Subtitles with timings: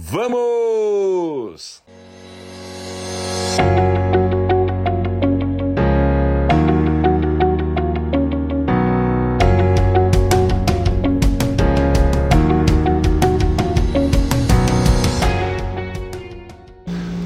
[0.00, 1.82] Vamos!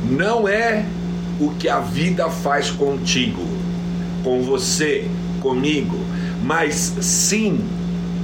[0.08, 0.86] Não é
[1.38, 3.42] o que a vida faz contigo,
[4.24, 5.06] com você,
[5.42, 5.98] comigo,
[6.42, 7.60] mas sim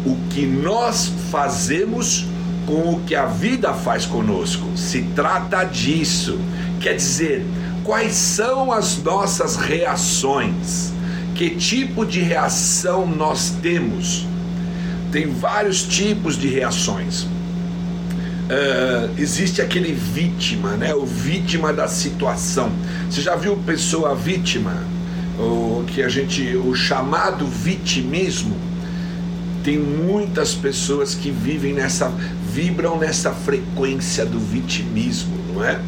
[0.06, 2.24] o que nós fazemos
[2.68, 4.76] com o que a vida faz conosco.
[4.76, 6.38] Se trata disso.
[6.82, 7.42] Quer dizer,
[7.82, 10.92] quais são as nossas reações?
[11.34, 14.26] Que tipo de reação nós temos?
[15.10, 17.22] Tem vários tipos de reações.
[17.22, 20.94] Uh, existe aquele vítima, né?
[20.94, 22.70] O vítima da situação.
[23.08, 24.74] Você já viu pessoa vítima?
[25.38, 28.54] O que a gente, o chamado vitimismo.
[29.64, 32.10] Tem muitas pessoas que vivem nessa,
[32.52, 35.80] vibram nessa frequência do vitimismo, não é?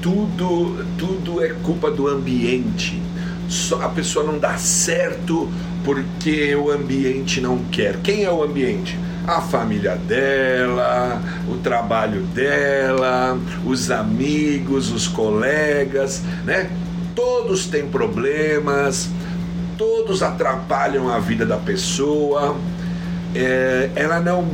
[0.00, 3.02] Tudo, tudo é culpa do ambiente.
[3.48, 5.50] Só a pessoa não dá certo
[5.84, 7.96] porque o ambiente não quer.
[8.02, 8.98] Quem é o ambiente?
[9.28, 16.70] a família dela, o trabalho dela, os amigos, os colegas, né?
[17.14, 19.10] Todos têm problemas,
[19.76, 22.56] todos atrapalham a vida da pessoa.
[23.34, 24.48] É, ela não,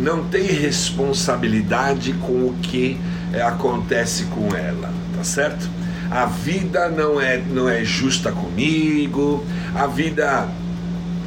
[0.00, 2.98] não tem responsabilidade com o que
[3.32, 5.68] é, acontece com ela, tá certo?
[6.10, 10.48] A vida não é, não é justa comigo, a vida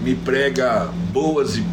[0.01, 1.63] me prega boas e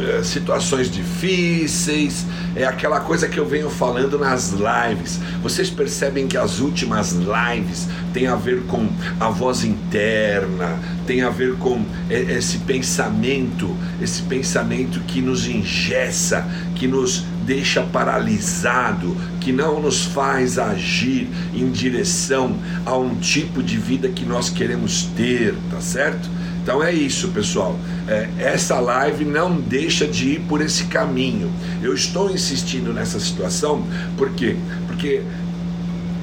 [0.00, 5.20] é, situações difíceis, é aquela coisa que eu venho falando nas lives.
[5.42, 8.88] Vocês percebem que as últimas lives têm a ver com
[9.20, 16.86] a voz interna, tem a ver com esse pensamento, esse pensamento que nos engessa, que
[16.86, 24.08] nos deixa paralisado, que não nos faz agir em direção a um tipo de vida
[24.08, 26.28] que nós queremos ter, tá certo?
[26.66, 27.78] Então é isso, pessoal.
[28.08, 31.48] É, essa live não deixa de ir por esse caminho.
[31.80, 33.86] Eu estou insistindo nessa situação
[34.18, 34.56] porque
[34.88, 35.22] porque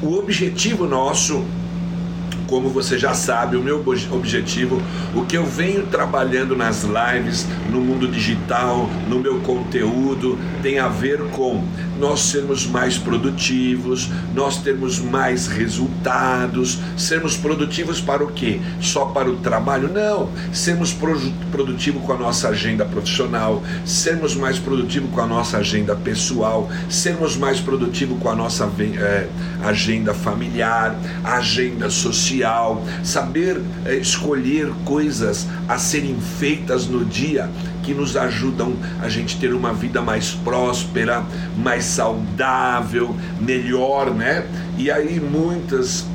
[0.02, 1.46] o objetivo nosso
[2.46, 4.80] como você já sabe, o meu objetivo,
[5.16, 10.88] o que eu venho trabalhando nas lives, no mundo digital, no meu conteúdo, tem a
[10.88, 11.64] ver com
[12.04, 18.60] nós sermos mais produtivos, nós termos mais resultados, sermos produtivos para o quê?
[18.82, 19.88] Só para o trabalho?
[19.88, 20.94] Não, sermos
[21.50, 27.38] produtivos com a nossa agenda profissional, sermos mais produtivos com a nossa agenda pessoal, sermos
[27.38, 28.70] mais produtivos com a nossa
[29.00, 29.30] é,
[29.64, 32.84] agenda familiar, agenda social.
[33.02, 37.50] Saber é, escolher coisas a serem feitas no dia
[37.84, 41.24] que nos ajudam a gente ter uma vida mais próspera,
[41.58, 44.46] mais saudável, melhor, né?
[44.78, 46.06] E aí muitas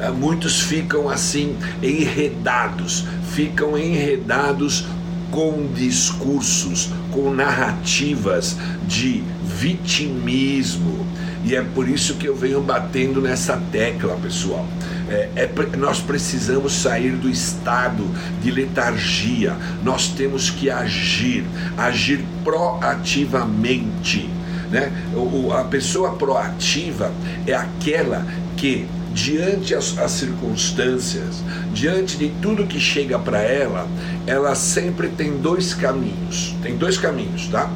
[0.00, 4.86] eh, muitos ficam assim enredados, ficam enredados
[5.30, 8.56] com discursos, com narrativas
[8.88, 11.06] de vitimismo.
[11.44, 14.66] E é por isso que eu venho batendo nessa tecla, pessoal.
[15.10, 18.08] É, é, nós precisamos sair do estado
[18.40, 21.44] de letargia, nós temos que agir,
[21.76, 24.30] agir proativamente.
[24.70, 24.92] Né?
[25.14, 27.12] O, a pessoa proativa
[27.44, 28.24] é aquela
[28.56, 31.42] que diante as, as, circunstâncias,
[31.72, 33.88] diante de tudo que chega para ela,
[34.28, 36.54] ela sempre tem dois caminhos.
[36.62, 37.68] Tem dois caminhos, tá?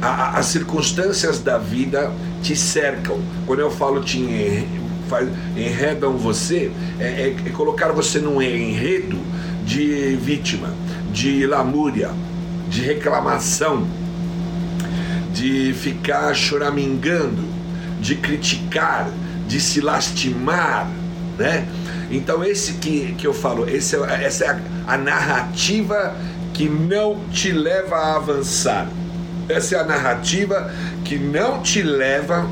[0.00, 2.12] A, a, as circunstâncias da vida
[2.42, 3.20] te cercam.
[3.46, 4.18] Quando eu falo te
[5.12, 9.18] faz, enredam você, é, é, é colocar você num enredo
[9.62, 10.72] de vítima,
[11.12, 12.10] de lamúria,
[12.70, 13.86] de reclamação,
[15.34, 17.44] de ficar choramingando,
[18.00, 19.10] de criticar,
[19.46, 20.90] de se lastimar,
[21.38, 21.68] né?
[22.10, 26.16] Então esse que, que eu falo, esse, é, essa é a, a narrativa
[26.54, 28.88] que não te leva a avançar.
[29.46, 30.72] Essa é a narrativa
[31.04, 32.48] que não te leva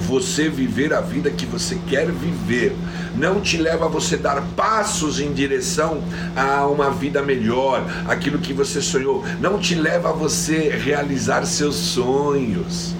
[0.00, 2.76] você viver a vida que você quer viver.
[3.16, 6.02] Não te leva a você dar passos em direção
[6.36, 9.24] a uma vida melhor, aquilo que você sonhou.
[9.40, 12.94] Não te leva a você realizar seus sonhos.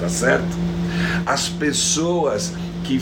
[0.00, 0.56] Tá certo?
[1.26, 2.52] As pessoas
[2.84, 3.00] que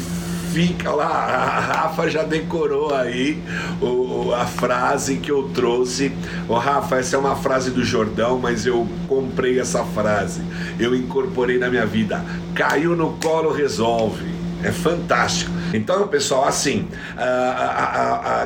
[0.53, 1.07] fica lá.
[1.07, 3.43] A Rafa já decorou aí
[3.81, 6.13] o, a frase que eu trouxe.
[6.49, 10.43] Ô Rafa, essa é uma frase do Jordão, mas eu comprei essa frase.
[10.79, 12.25] Eu incorporei na minha vida.
[12.55, 14.27] Caiu no colo, resolve.
[14.63, 15.53] É fantástico.
[15.73, 16.89] Então, pessoal, assim,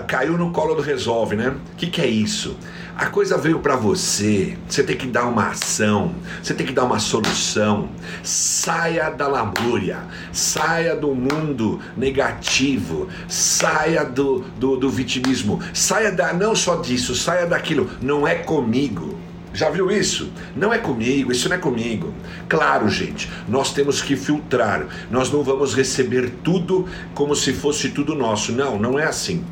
[0.06, 1.54] caiu no colo do resolve, né?
[1.72, 2.56] O que, que é isso?
[2.96, 6.84] A coisa veio para você, você tem que dar uma ação, você tem que dar
[6.84, 7.88] uma solução.
[8.22, 10.00] Saia da lamúria,
[10.30, 17.46] saia do mundo negativo, saia do, do, do vitimismo, saia da, não só disso, saia
[17.46, 19.18] daquilo, não é comigo.
[19.54, 20.30] Já viu isso?
[20.54, 22.12] Não é comigo, isso não é comigo.
[22.46, 24.86] Claro, gente, nós temos que filtrar.
[25.10, 28.52] Nós não vamos receber tudo como se fosse tudo nosso.
[28.52, 29.44] Não, não é assim.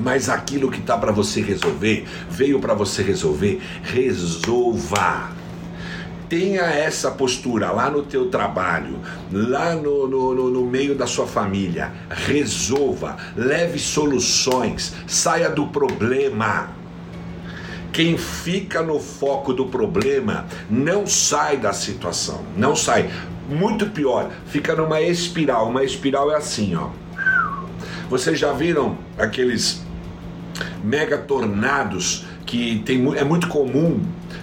[0.00, 5.34] Mas aquilo que está para você resolver, veio para você resolver, resolva
[6.28, 8.98] tenha essa postura lá no teu trabalho,
[9.32, 11.92] lá no, no, no, no, meio da sua família.
[12.10, 16.70] Resolva, leve soluções, saia do problema.
[17.92, 23.10] Quem fica no foco do problema não sai da situação, não sai.
[23.48, 25.68] Muito pior, fica numa espiral.
[25.68, 26.90] Uma espiral é assim, ó.
[28.10, 29.85] Vocês já viram aqueles
[30.82, 34.00] mega tornados que tem, é muito comum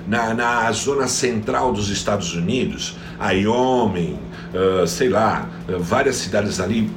[0.08, 4.20] na, na zona central dos Estados Unidos, Wyoming,
[4.54, 6.92] uh, sei lá, uh, várias cidades ali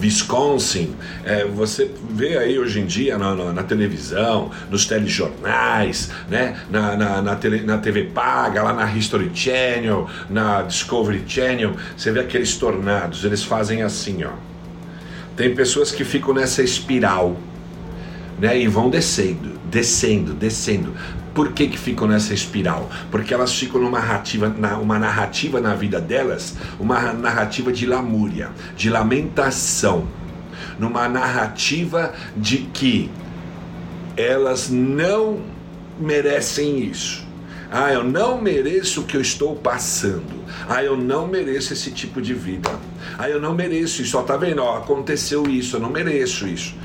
[0.00, 0.94] Wisconsin,
[1.24, 6.56] é, você vê aí hoje em dia na, na, na televisão, nos telejornais, né?
[6.70, 12.20] na, na, tele, na TV paga, lá na History Channel, na Discovery Channel, você vê
[12.20, 14.32] aqueles tornados, eles fazem assim, ó.
[15.36, 17.36] Tem pessoas que ficam nessa espiral,
[18.38, 18.58] né?
[18.58, 20.92] E vão descendo, descendo, descendo.
[21.34, 22.88] Por que, que ficam nessa espiral?
[23.10, 28.50] Porque elas ficam numa narrativa, na, uma narrativa na vida delas, uma narrativa de lamúria,
[28.76, 30.06] de lamentação,
[30.78, 33.10] numa narrativa de que
[34.16, 35.40] elas não
[35.98, 37.24] merecem isso.
[37.70, 40.44] Ah, eu não mereço o que eu estou passando.
[40.68, 42.70] Ah, eu não mereço esse tipo de vida.
[43.18, 44.16] Ah, eu não mereço isso.
[44.16, 44.62] Ó, tá vendo?
[44.62, 46.76] Ó, aconteceu isso, eu não mereço isso.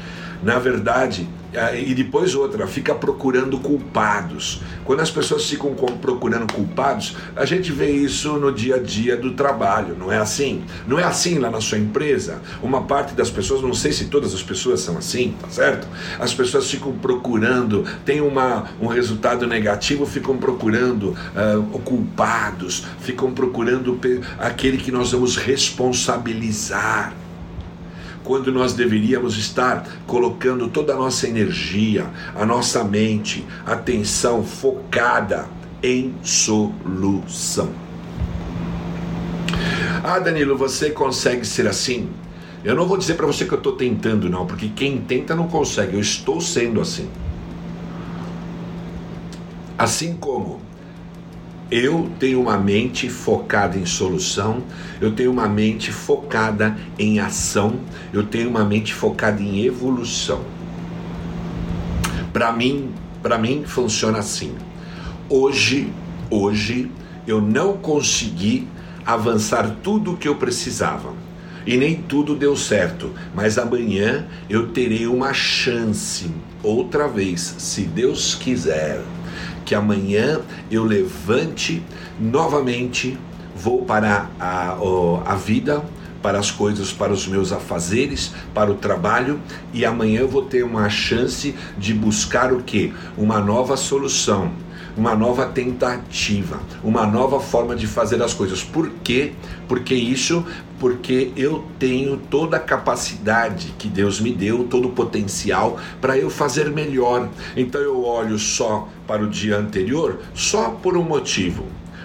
[0.41, 1.27] Na verdade,
[1.75, 4.61] e depois outra, fica procurando culpados.
[4.85, 9.33] Quando as pessoas ficam procurando culpados, a gente vê isso no dia a dia do
[9.33, 10.63] trabalho, não é assim?
[10.87, 12.41] Não é assim lá na sua empresa?
[12.61, 15.87] Uma parte das pessoas, não sei se todas as pessoas são assim, tá certo?
[16.19, 23.99] As pessoas ficam procurando, tem uma, um resultado negativo, ficam procurando uh, culpados, ficam procurando
[24.37, 27.13] aquele que nós vamos responsabilizar
[28.29, 32.05] quando nós deveríamos estar colocando toda a nossa energia,
[32.35, 35.47] a nossa mente, atenção focada
[35.81, 37.71] em solução.
[40.03, 42.07] Ah, Danilo, você consegue ser assim?
[42.63, 45.47] Eu não vou dizer para você que eu estou tentando, não, porque quem tenta não
[45.47, 45.95] consegue.
[45.95, 47.09] Eu estou sendo assim.
[49.75, 50.61] Assim como
[51.71, 54.63] eu tenho uma mente focada em solução,
[54.99, 57.79] eu tenho uma mente focada em ação,
[58.11, 60.41] eu tenho uma mente focada em evolução.
[62.33, 64.55] Para mim, para mim funciona assim.
[65.29, 65.91] Hoje,
[66.29, 66.89] hoje
[67.27, 68.67] eu não consegui
[69.05, 71.13] avançar tudo o que eu precisava.
[71.67, 76.31] E nem tudo deu certo, mas amanhã eu terei uma chance
[76.63, 79.03] outra vez, se Deus quiser
[79.69, 81.83] que amanhã eu levante
[82.19, 83.15] novamente,
[83.55, 84.75] vou para a,
[85.23, 85.85] a vida,
[86.23, 89.39] para as coisas, para os meus afazeres, para o trabalho,
[89.71, 92.91] e amanhã eu vou ter uma chance de buscar o que?
[93.15, 94.51] Uma nova solução
[94.99, 98.61] uma nova tentativa, uma nova forma de fazer as coisas.
[98.61, 99.31] Por quê?
[99.65, 100.45] Porque isso,
[100.77, 106.29] porque eu tenho toda a capacidade que Deus me deu, todo o potencial para eu
[106.29, 107.29] fazer melhor.
[107.55, 111.63] Então eu olho só para o dia anterior só por um motivo.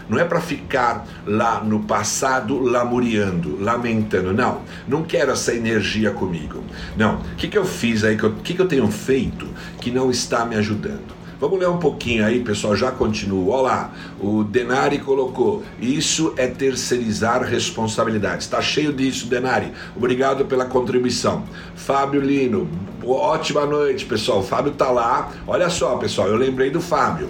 [0.08, 4.32] Não é para ficar lá no passado lamuriando, lamentando.
[4.32, 6.62] Não, não quero essa energia comigo.
[6.96, 9.48] Não, o que, que eu fiz aí, o que, que eu tenho feito
[9.80, 11.23] que não está me ajudando?
[11.40, 13.50] Vamos ler um pouquinho aí, pessoal, já continuo.
[13.50, 18.46] Olha lá, o Denari colocou: Isso é terceirizar responsabilidades.
[18.46, 19.72] Está cheio disso, Denari.
[19.96, 21.44] Obrigado pela contribuição.
[21.74, 22.68] Fábio Lino,
[23.04, 24.40] ótima noite, pessoal.
[24.40, 25.32] O Fábio tá lá.
[25.46, 27.28] Olha só, pessoal, eu lembrei do Fábio.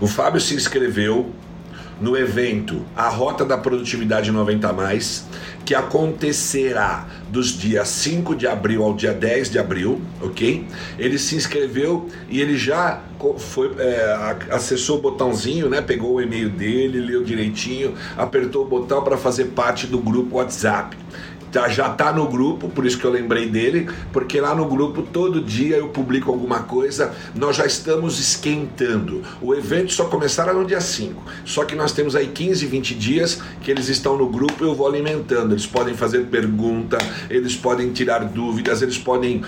[0.00, 1.30] O Fábio se inscreveu
[2.00, 5.26] no evento A Rota da Produtividade 90 Mais,
[5.64, 10.66] que acontecerá dos dias 5 de abril ao dia 10 de abril, ok?
[10.98, 13.00] Ele se inscreveu e ele já
[13.38, 15.80] foi, é, acessou o botãozinho, né?
[15.80, 20.96] Pegou o e-mail dele, leu direitinho, apertou o botão para fazer parte do grupo WhatsApp
[21.68, 25.40] já tá no grupo, por isso que eu lembrei dele, porque lá no grupo todo
[25.40, 29.22] dia eu publico alguma coisa, nós já estamos esquentando.
[29.40, 33.40] O evento só começará no dia 5, só que nós temos aí 15, 20 dias
[33.62, 35.52] que eles estão no grupo e eu vou alimentando.
[35.52, 36.98] Eles podem fazer pergunta,
[37.30, 39.42] eles podem tirar dúvidas, eles podem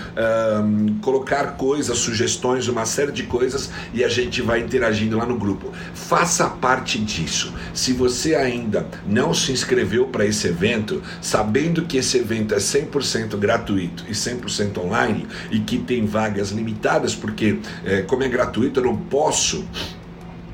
[0.63, 5.37] um, colocar coisas, sugestões, uma série de coisas e a gente vai interagindo lá no
[5.37, 5.71] grupo.
[5.93, 7.53] Faça parte disso.
[7.73, 13.37] Se você ainda não se inscreveu para esse evento, sabendo que esse evento é 100%
[13.37, 18.85] gratuito e 100% online e que tem vagas limitadas, porque é, como é gratuito eu
[18.85, 19.65] não posso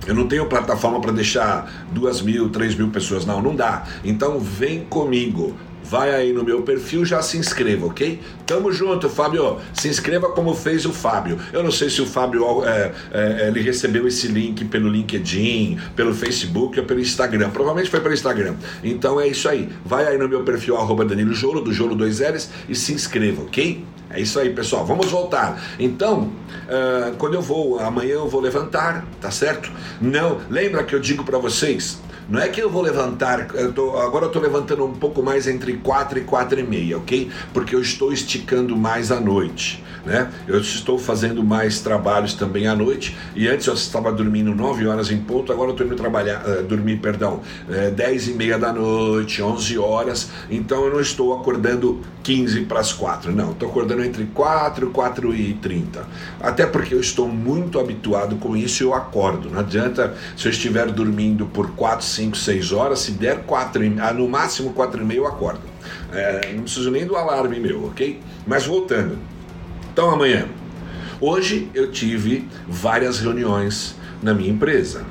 [0.05, 3.85] eu não tenho plataforma para deixar duas mil, três mil pessoas, não, não dá.
[4.03, 5.55] Então vem comigo.
[5.93, 8.19] Vai aí no meu perfil, já se inscreva, ok?
[8.47, 9.59] Tamo junto, Fábio.
[9.75, 11.37] Se inscreva como fez o Fábio.
[11.53, 16.11] Eu não sei se o Fábio é, é, ele recebeu esse link pelo LinkedIn, pelo
[16.11, 17.51] Facebook ou pelo Instagram.
[17.51, 18.55] Provavelmente foi pelo Instagram.
[18.83, 19.69] Então é isso aí.
[19.85, 23.43] Vai aí no meu perfil, arroba Danilo Jolo, do Jolo 2 L's, e se inscreva,
[23.43, 23.85] ok?
[24.09, 24.83] É isso aí, pessoal.
[24.87, 25.61] Vamos voltar.
[25.77, 29.71] Então, uh, quando eu vou, amanhã eu vou levantar, tá certo?
[30.01, 33.97] Não, lembra que eu digo para vocês não é que eu vou levantar, eu tô,
[33.97, 37.29] agora eu estou levantando um pouco mais entre 4 e 4 e meia, ok?
[37.53, 40.31] Porque eu estou esticando mais à noite, né?
[40.47, 43.15] Eu estou fazendo mais trabalhos também à noite.
[43.35, 46.63] E antes eu estava dormindo 9 horas em ponto, agora eu estou indo trabalhar, uh,
[46.63, 52.01] dormir, perdão, uh, 10 e meia da noite, 11 horas, então eu não estou acordando
[52.23, 56.05] 15 para as 4, não, estou acordando entre 4 e 4 e 30,
[56.39, 60.51] até porque eu estou muito habituado com isso e eu acordo, não adianta se eu
[60.51, 65.05] estiver dormindo por 4, 5, 6 horas, se der 4, ah, no máximo 4 e
[65.05, 65.61] meio eu acordo.
[66.11, 68.19] É, não preciso nem do alarme meu, ok?
[68.45, 69.17] Mas voltando.
[69.91, 70.47] Então amanhã.
[71.19, 75.05] Hoje eu tive várias reuniões na minha empresa.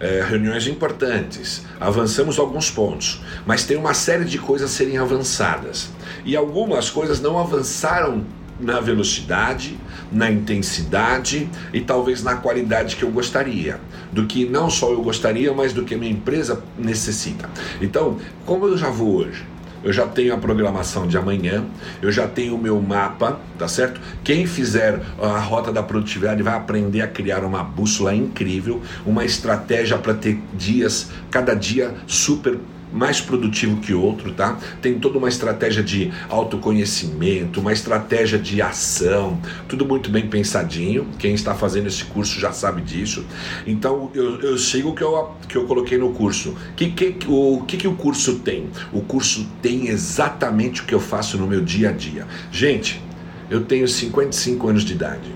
[0.00, 5.90] É, reuniões importantes, avançamos alguns pontos, mas tem uma série de coisas a serem avançadas.
[6.24, 8.24] E algumas coisas não avançaram
[8.60, 9.78] na velocidade,
[10.10, 13.80] na intensidade e talvez na qualidade que eu gostaria,
[14.12, 17.48] do que não só eu gostaria, mas do que a minha empresa necessita.
[17.80, 19.44] Então, como eu já vou hoje?
[19.82, 21.64] eu já tenho a programação de amanhã,
[22.02, 24.00] eu já tenho o meu mapa, tá certo?
[24.24, 29.96] Quem fizer a rota da produtividade vai aprender a criar uma bússola incrível, uma estratégia
[29.98, 32.58] para ter dias, cada dia super
[32.92, 34.58] mais produtivo que outro, tá?
[34.80, 41.06] Tem toda uma estratégia de autoconhecimento, uma estratégia de ação, tudo muito bem pensadinho.
[41.18, 43.24] Quem está fazendo esse curso já sabe disso.
[43.66, 46.54] Então eu, eu sigo o que eu, que eu coloquei no curso.
[46.76, 48.68] Que, que, o que, que o curso tem?
[48.92, 52.26] O curso tem exatamente o que eu faço no meu dia a dia.
[52.50, 53.02] Gente,
[53.50, 55.32] eu tenho 55 anos de idade.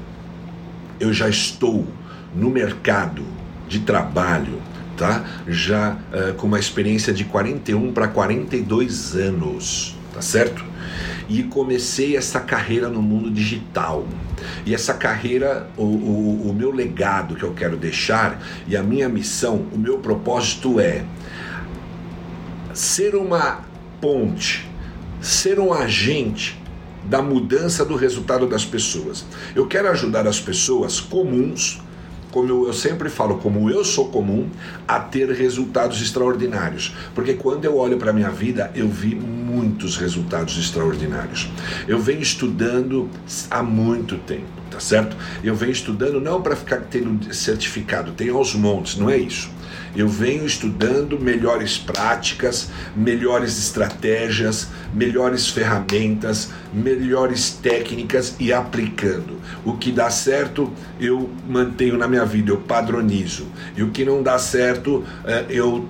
[1.00, 1.86] Eu já estou
[2.34, 3.22] no mercado
[3.68, 4.60] de trabalho
[4.96, 5.24] tá?
[5.46, 10.64] Já uh, com uma experiência de 41 para 42 anos, tá certo?
[11.28, 14.06] E comecei essa carreira no mundo digital.
[14.66, 19.08] E essa carreira, o, o, o meu legado que eu quero deixar e a minha
[19.08, 21.04] missão, o meu propósito é
[22.74, 23.60] ser uma
[24.00, 24.68] ponte,
[25.20, 26.60] ser um agente
[27.04, 29.24] da mudança do resultado das pessoas.
[29.54, 31.80] Eu quero ajudar as pessoas comuns
[32.32, 34.48] como eu sempre falo, como eu sou comum,
[34.88, 36.96] a ter resultados extraordinários.
[37.14, 41.48] Porque quando eu olho para a minha vida, eu vi muitos resultados extraordinários.
[41.86, 43.08] Eu venho estudando
[43.50, 45.14] há muito tempo, tá certo?
[45.44, 49.50] Eu venho estudando não para ficar tendo certificado, tem aos montes, não é isso
[49.94, 59.38] eu venho estudando melhores práticas, melhores estratégias, melhores ferramentas, melhores técnicas e aplicando.
[59.64, 63.46] O que dá certo, eu mantenho na minha vida, eu padronizo.
[63.76, 65.88] E o que não dá certo, eh, eu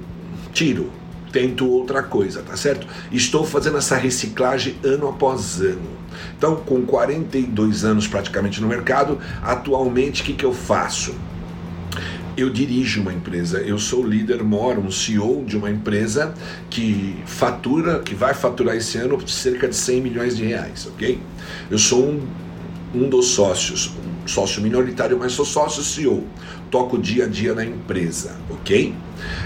[0.52, 0.90] tiro
[1.32, 2.86] tento outra coisa, tá certo?
[3.10, 6.02] Estou fazendo essa reciclagem ano após ano.
[6.36, 11.14] Então, com 42 anos praticamente no mercado, atualmente o que, que eu faço?
[12.36, 16.34] Eu dirijo uma empresa, eu sou líder moro, um CEO de uma empresa
[16.70, 21.20] que fatura, que vai faturar esse ano cerca de 100 milhões de reais, ok?
[21.70, 22.26] Eu sou um,
[22.94, 23.92] um dos sócios,
[24.26, 26.24] sócio minoritário, mas sou sócio CEO,
[26.70, 28.94] toco dia a dia na empresa, ok?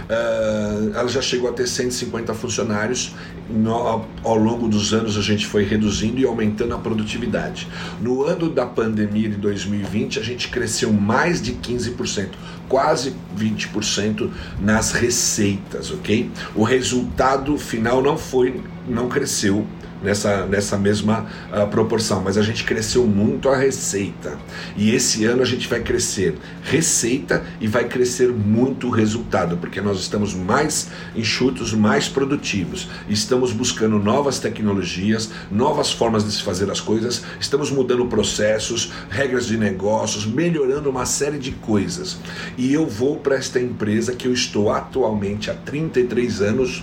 [0.09, 3.15] Uh, ela já chegou a ter 150 funcionários.
[3.49, 7.69] No, ao longo dos anos a gente foi reduzindo e aumentando a produtividade.
[8.01, 12.31] No ano da pandemia de 2020 a gente cresceu mais de 15%,
[12.69, 14.31] quase 20%
[14.61, 16.29] nas receitas, ok?
[16.57, 19.65] O resultado final não foi, não cresceu
[20.03, 24.37] nessa, nessa mesma uh, proporção, mas a gente cresceu muito a receita.
[24.77, 29.81] E esse ano a gente vai crescer receita e vai crescer muito o resultado, porque
[29.81, 32.89] nós estamos mais enxutos, mais produtivos.
[33.09, 39.47] Estamos buscando novas tecnologias, novas formas de se fazer as coisas, estamos mudando processos, regras
[39.47, 42.19] de negócios, melhorando uma série de coisas.
[42.57, 46.83] E eu vou para esta empresa que eu estou atualmente há 33 anos,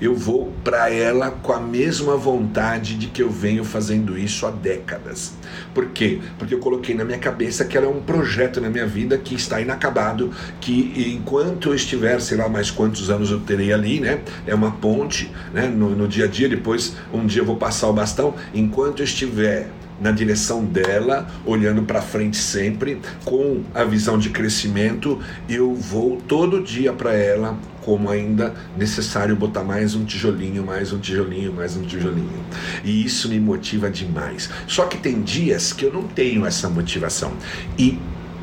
[0.00, 2.49] eu vou para ela com a mesma vontade
[2.96, 5.32] de que eu venho fazendo isso há décadas.
[5.74, 6.20] Por quê?
[6.38, 9.60] Porque eu coloquei na minha cabeça que era um projeto na minha vida que está
[9.60, 10.30] inacabado,
[10.60, 14.20] que enquanto eu estiver, sei lá mais quantos anos eu terei ali, né?
[14.46, 15.66] É uma ponte, né?
[15.68, 19.04] No, no dia a dia, depois um dia eu vou passar o bastão, enquanto eu
[19.04, 19.68] estiver
[20.00, 26.62] na direção dela, olhando para frente sempre, com a visão de crescimento, eu vou todo
[26.62, 31.82] dia para ela, como ainda necessário botar mais um tijolinho, mais um tijolinho, mais um
[31.82, 32.44] tijolinho.
[32.84, 34.50] E isso me motiva demais.
[34.66, 37.32] Só que tem dias que eu não tenho essa motivação.
[37.78, 37.98] E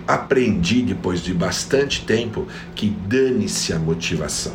[0.08, 4.54] aprendi depois de bastante tempo que dane-se a motivação.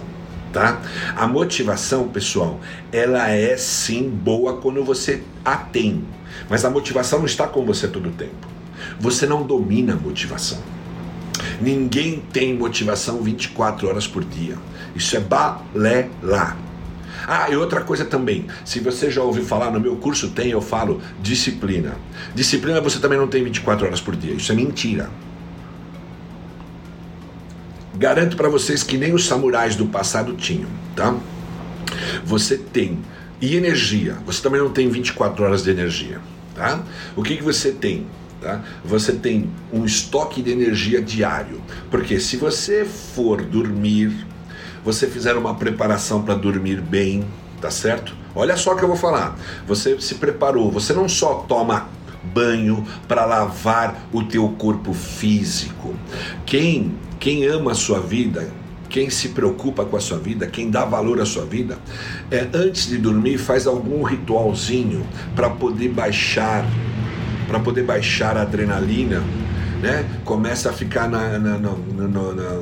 [0.52, 0.82] Tá?
[1.16, 2.60] A motivação, pessoal,
[2.92, 6.04] ela é sim boa quando você a tem,
[6.48, 8.48] mas a motivação não está com você todo o tempo.
[9.00, 10.58] Você não domina a motivação.
[11.62, 14.56] Ninguém tem motivação 24 horas por dia.
[14.96, 16.56] Isso é balela.
[17.26, 20.60] Ah, e outra coisa também, se você já ouviu falar, no meu curso tem, eu
[20.60, 21.94] falo disciplina.
[22.34, 24.34] Disciplina você também não tem 24 horas por dia.
[24.34, 25.08] Isso é mentira.
[27.94, 31.14] Garanto para vocês que nem os samurais do passado tinham, tá?
[32.24, 32.98] Você tem
[33.40, 34.16] e energia.
[34.26, 36.20] Você também não tem 24 horas de energia,
[36.56, 36.82] tá?
[37.14, 38.06] O que, que você tem?
[38.42, 38.60] Tá?
[38.84, 41.62] Você tem um estoque de energia diário.
[41.90, 44.26] Porque se você for dormir,
[44.84, 47.24] você fizer uma preparação para dormir bem,
[47.60, 48.16] tá certo?
[48.34, 49.38] Olha só o que eu vou falar.
[49.66, 51.88] Você se preparou, você não só toma
[52.34, 55.94] banho para lavar o teu corpo físico.
[56.44, 58.50] Quem quem ama a sua vida,
[58.88, 61.78] quem se preocupa com a sua vida, quem dá valor à sua vida,
[62.32, 65.06] é, antes de dormir faz algum ritualzinho
[65.36, 66.66] para poder baixar,
[67.46, 69.22] para poder baixar a adrenalina,
[69.80, 70.04] né?
[70.24, 71.74] Começa a ficar na, na, na,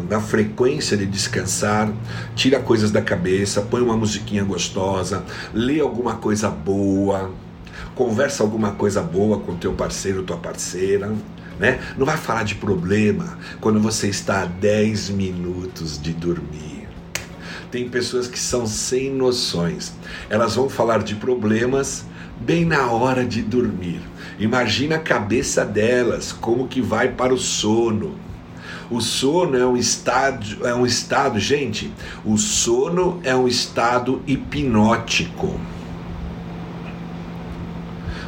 [0.09, 1.93] na, frequência de descansar,
[2.35, 7.31] tira coisas da cabeça, põe uma musiquinha gostosa, lê alguma coisa boa,
[7.95, 11.13] conversa alguma coisa boa com teu parceiro, tua parceira
[11.61, 11.79] né?
[11.99, 16.89] Não vai falar de problema quando você está a 10 minutos de dormir.
[17.71, 19.93] Tem pessoas que são sem noções.
[20.31, 22.07] Elas vão falar de problemas
[22.41, 24.01] bem na hora de dormir.
[24.41, 28.17] Imagina a cabeça delas, como que vai para o sono.
[28.91, 31.93] O sono é um estado, é um estado, gente,
[32.25, 35.61] o sono é um estado hipnótico.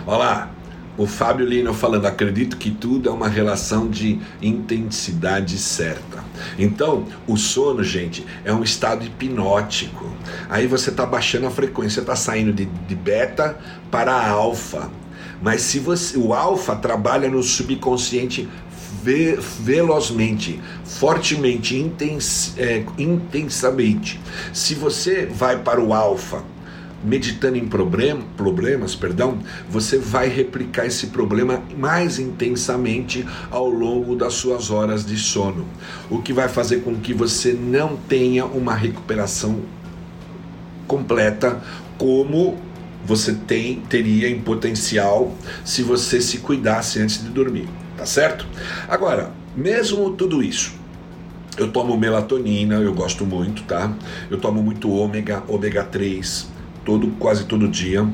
[0.07, 0.51] Olha lá,
[0.98, 6.22] o Fábio Lino falando, acredito que tudo é uma relação de intensidade certa.
[6.59, 10.14] Então, o sono, gente, é um estado hipnótico.
[10.51, 13.59] Aí você está baixando a frequência, está saindo de, de beta
[13.90, 14.90] para alfa.
[15.42, 18.48] Mas se você, o alfa trabalha no subconsciente
[19.02, 24.20] ve, velozmente, fortemente, intens, é, intensamente.
[24.52, 26.44] Se você vai para o alfa
[27.05, 34.35] meditando em problem, problemas, perdão, você vai replicar esse problema mais intensamente ao longo das
[34.35, 35.66] suas horas de sono,
[36.09, 39.61] o que vai fazer com que você não tenha uma recuperação
[40.87, 41.61] completa
[41.98, 42.57] como
[43.04, 45.34] você tem teria em potencial
[45.64, 48.46] se você se cuidasse antes de dormir, tá certo?
[48.88, 50.72] Agora, mesmo tudo isso,
[51.58, 53.92] eu tomo melatonina, eu gosto muito, tá?
[54.30, 56.48] Eu tomo muito ômega, ômega 3,
[56.84, 58.06] todo, quase todo dia.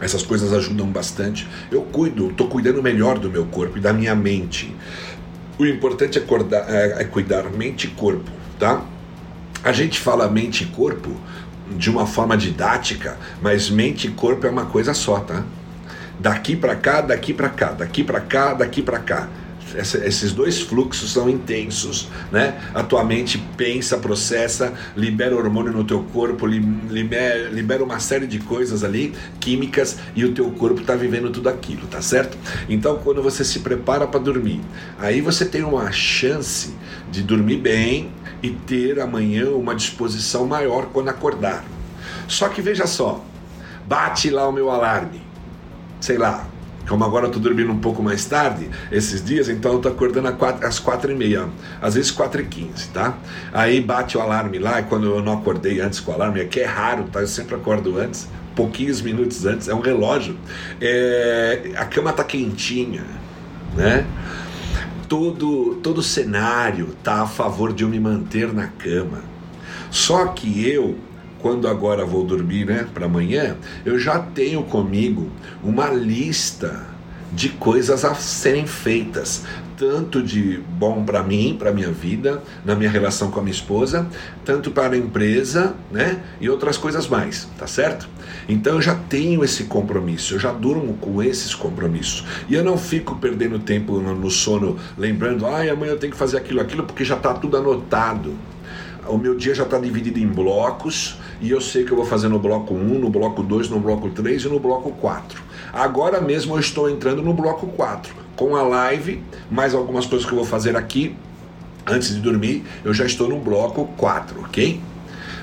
[0.00, 1.46] Essas coisas ajudam bastante.
[1.70, 4.74] Eu cuido, estou cuidando melhor do meu corpo e da minha mente.
[5.58, 8.84] O importante é, acordar, é, é cuidar mente e corpo, tá?
[9.64, 11.16] A gente fala mente e corpo
[11.70, 15.44] de uma forma didática, mas mente e corpo é uma coisa só, tá?
[16.18, 19.28] Daqui para cá, daqui para cá, daqui para cá, daqui para cá
[19.74, 22.60] esses dois fluxos são intensos, né?
[22.74, 28.38] A tua mente pensa, processa, libera hormônio no teu corpo, libera, libera uma série de
[28.38, 32.36] coisas ali, químicas, e o teu corpo está vivendo tudo aquilo, tá certo?
[32.68, 34.60] Então, quando você se prepara para dormir,
[34.98, 36.74] aí você tem uma chance
[37.10, 38.10] de dormir bem
[38.42, 41.64] e ter amanhã uma disposição maior quando acordar.
[42.28, 43.24] Só que veja só,
[43.86, 45.22] bate lá o meu alarme,
[46.00, 46.46] sei lá,
[46.88, 50.28] como agora eu tô dormindo um pouco mais tarde, esses dias, então eu tô acordando
[50.62, 51.48] às quatro e meia,
[51.82, 53.18] às vezes quatro e quinze, tá?
[53.52, 56.60] Aí bate o alarme lá, e quando eu não acordei antes com o alarme, que
[56.60, 57.20] é raro, tá?
[57.20, 60.38] Eu sempre acordo antes, pouquinhos minutos antes, é um relógio.
[60.80, 63.04] É, a cama tá quentinha,
[63.74, 64.06] né?
[65.08, 69.22] Todo, todo cenário tá a favor de eu me manter na cama.
[69.90, 70.96] Só que eu
[71.38, 75.30] quando agora vou dormir, né, para amanhã, eu já tenho comigo
[75.62, 76.86] uma lista
[77.32, 79.44] de coisas a serem feitas,
[79.76, 84.06] tanto de bom para mim, para minha vida, na minha relação com a minha esposa,
[84.44, 88.08] tanto para a empresa, né, e outras coisas mais, tá certo?
[88.48, 92.24] Então eu já tenho esse compromisso, eu já durmo com esses compromissos.
[92.48, 96.36] E eu não fico perdendo tempo no sono lembrando, ai, amanhã eu tenho que fazer
[96.38, 98.34] aquilo, aquilo, porque já está tudo anotado
[99.08, 102.28] o meu dia já está dividido em blocos e eu sei que eu vou fazer
[102.28, 105.42] no bloco 1, no bloco 2, no bloco 3 e no bloco 4.
[105.72, 110.32] Agora mesmo eu estou entrando no bloco 4, com a live, mais algumas coisas que
[110.32, 111.16] eu vou fazer aqui
[111.86, 114.80] antes de dormir, eu já estou no bloco 4, ok?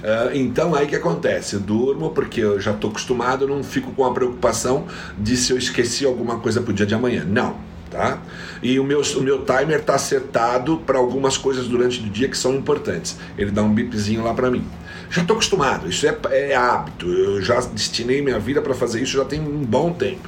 [0.03, 1.55] Uh, então aí que acontece?
[1.55, 4.85] Eu durmo porque eu já estou acostumado, não fico com a preocupação
[5.17, 7.23] de se eu esqueci alguma coisa para o dia de amanhã.
[7.25, 8.17] Não tá?
[8.61, 12.37] E o meu, o meu timer está acertado para algumas coisas durante o dia que
[12.37, 13.17] são importantes.
[13.37, 14.65] Ele dá um bipzinho lá para mim.
[15.09, 17.07] Já estou acostumado, isso é, é hábito.
[17.07, 20.27] Eu já destinei minha vida para fazer isso já tem um bom tempo.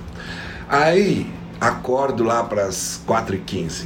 [0.69, 1.25] Aí
[1.67, 3.85] acordo lá para as 4h15.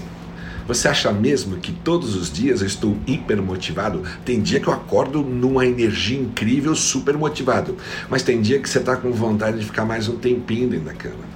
[0.68, 4.04] Você acha mesmo que todos os dias eu estou hiper motivado?
[4.24, 7.76] Tem dia que eu acordo numa energia incrível, super motivado.
[8.08, 10.94] Mas tem dia que você está com vontade de ficar mais um tempinho dentro da
[10.94, 11.30] cama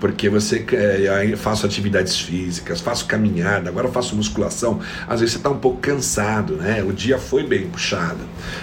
[0.00, 5.48] porque você é, faço atividades físicas, faço caminhada, agora faço musculação, às vezes você está
[5.48, 6.82] um pouco cansado, né?
[6.82, 8.20] O dia foi bem puxado,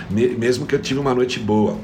[0.10, 1.80] mesmo que eu tive uma noite boa.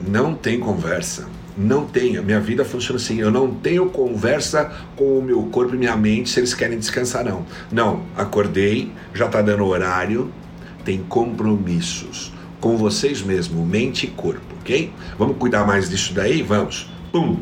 [0.00, 1.26] Não tem conversa.
[1.56, 2.22] Não tenho.
[2.22, 3.18] Minha vida funciona assim.
[3.18, 7.24] Eu não tenho conversa com o meu corpo e minha mente se eles querem descansar,
[7.24, 7.46] não.
[7.72, 8.02] Não.
[8.16, 10.30] Acordei, já está dando horário,
[10.84, 14.90] tem compromissos com vocês mesmo, mente e corpo, ok?
[15.18, 16.42] Vamos cuidar mais disso daí?
[16.42, 16.90] Vamos.
[17.12, 17.36] Pum!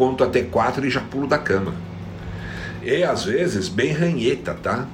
[0.00, 1.74] conto até quatro e já pulo da cama.
[2.82, 4.86] E às vezes bem ranheta, tá?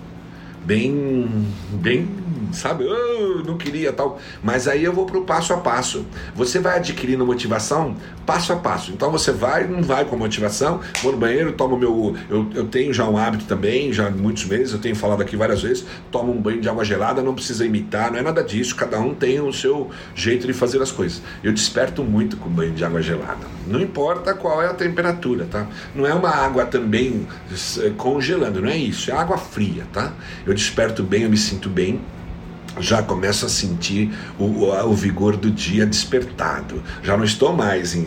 [0.65, 2.09] Bem, bem
[2.53, 2.85] sabe?
[2.85, 4.19] Eu não queria tal.
[4.43, 6.05] Mas aí eu vou para o passo a passo.
[6.35, 7.97] Você vai adquirindo motivação
[8.27, 8.91] passo a passo.
[8.91, 12.17] Então você vai, não vai com motivação, vou no banheiro, tomo meu.
[12.29, 15.37] Eu, eu tenho já um hábito também, já há muitos meses, eu tenho falado aqui
[15.37, 18.75] várias vezes, tomo um banho de água gelada, não precisa imitar, não é nada disso,
[18.75, 21.23] cada um tem o seu jeito de fazer as coisas.
[21.43, 23.47] Eu desperto muito com banho de água gelada.
[23.67, 25.67] Não importa qual é a temperatura, tá?
[25.95, 27.27] Não é uma água também
[27.79, 30.13] eh, congelando, não é isso, é água fria, tá?
[30.45, 32.01] Eu desperto bem, eu me sinto bem
[32.79, 36.83] já começo a sentir o, o, vigor do dia despertado.
[37.03, 38.07] Já não estou mais em,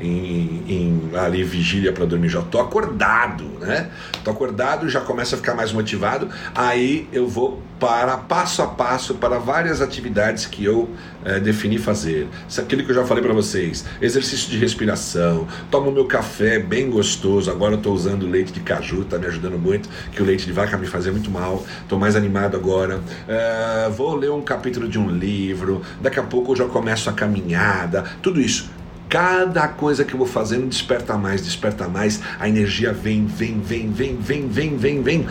[0.00, 3.90] em, em ali vigília para dormir, já estou acordado, né?
[4.14, 6.28] Estou acordado, já começo a ficar mais motivado.
[6.54, 10.88] Aí eu vou para passo a passo para várias atividades que eu
[11.24, 12.28] é, defini fazer.
[12.48, 16.58] Isso é aquilo que eu já falei para vocês: exercício de respiração, tomo meu café
[16.58, 17.50] bem gostoso.
[17.50, 20.52] Agora eu estou usando leite de caju, está me ajudando muito, que o leite de
[20.52, 21.64] vaca me fazia muito mal.
[21.82, 23.00] Estou mais animado agora.
[23.28, 25.82] É, vou ler um capítulo de um livro.
[26.00, 28.04] Daqui a pouco eu já começo a caminhada.
[28.22, 28.70] Tudo isso
[29.08, 33.90] cada coisa que eu vou fazendo desperta mais, desperta mais, a energia vem, vem, vem,
[33.90, 35.26] vem, vem, vem, vem, vem.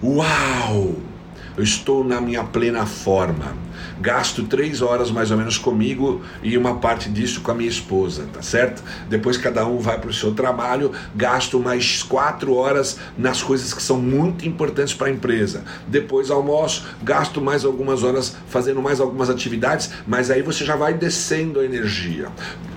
[0.00, 0.94] Uau!
[1.56, 3.56] eu estou na minha plena forma.
[4.00, 8.26] Gasto três horas mais ou menos comigo e uma parte disso com a minha esposa,
[8.32, 8.82] tá certo?
[9.08, 13.82] Depois cada um vai para o seu trabalho, gasto mais quatro horas nas coisas que
[13.82, 15.64] são muito importantes para a empresa.
[15.86, 20.94] Depois almoço, gasto mais algumas horas fazendo mais algumas atividades, mas aí você já vai
[20.94, 22.28] descendo a energia.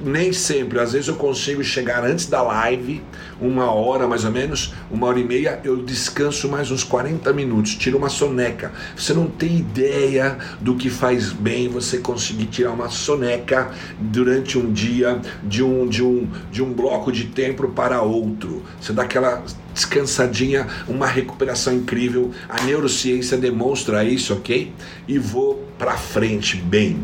[0.01, 3.03] Nem sempre, às vezes eu consigo chegar antes da live,
[3.41, 7.75] uma hora mais ou menos, uma hora e meia, eu descanso mais uns 40 minutos,
[7.75, 8.71] tiro uma soneca.
[8.95, 14.71] Você não tem ideia do que faz bem você conseguir tirar uma soneca durante um
[14.71, 18.63] dia de um, de um, de um bloco de tempo para outro.
[18.81, 22.31] Você dá aquela descansadinha, uma recuperação incrível.
[22.49, 24.73] A neurociência demonstra isso, ok?
[25.07, 26.97] E vou para frente bem.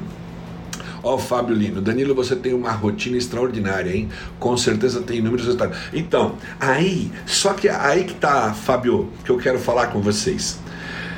[1.04, 4.08] Ó, oh, Fábio Lino, Danilo, você tem uma rotina extraordinária, hein?
[4.40, 5.78] Com certeza tem inúmeros resultados.
[5.94, 10.60] Então, aí, só que aí que tá, Fábio, que eu quero falar com vocês.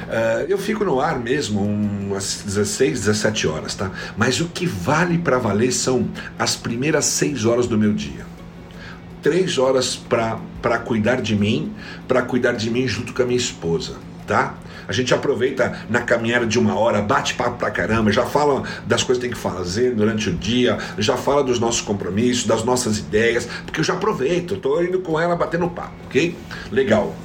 [0.05, 3.91] Uh, eu fico no ar mesmo umas 16, 17 horas, tá?
[4.15, 8.25] Mas o que vale para valer são as primeiras 6 horas do meu dia.
[9.21, 11.73] Três horas para cuidar de mim,
[12.07, 14.55] para cuidar de mim junto com a minha esposa, tá?
[14.87, 19.03] A gente aproveita na caminhada de uma hora, bate papo pra caramba, já fala das
[19.03, 22.99] coisas que tem que fazer durante o dia, já fala dos nossos compromissos, das nossas
[22.99, 26.35] ideias, porque eu já aproveito, tô indo com ela batendo papo, ok?
[26.71, 27.15] Legal.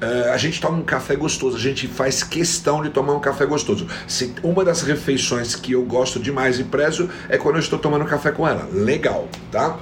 [0.00, 3.46] Uh, a gente toma um café gostoso, a gente faz questão de tomar um café
[3.46, 3.86] gostoso.
[4.06, 8.04] Se, uma das refeições que eu gosto demais e prezo é quando eu estou tomando
[8.04, 8.68] café com ela.
[8.72, 9.78] Legal, tá?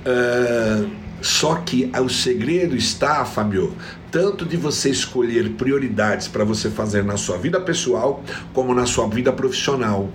[0.00, 3.74] Uh, só que o segredo está, Fabio,
[4.10, 9.06] tanto de você escolher prioridades para você fazer na sua vida pessoal, como na sua
[9.08, 10.08] vida profissional.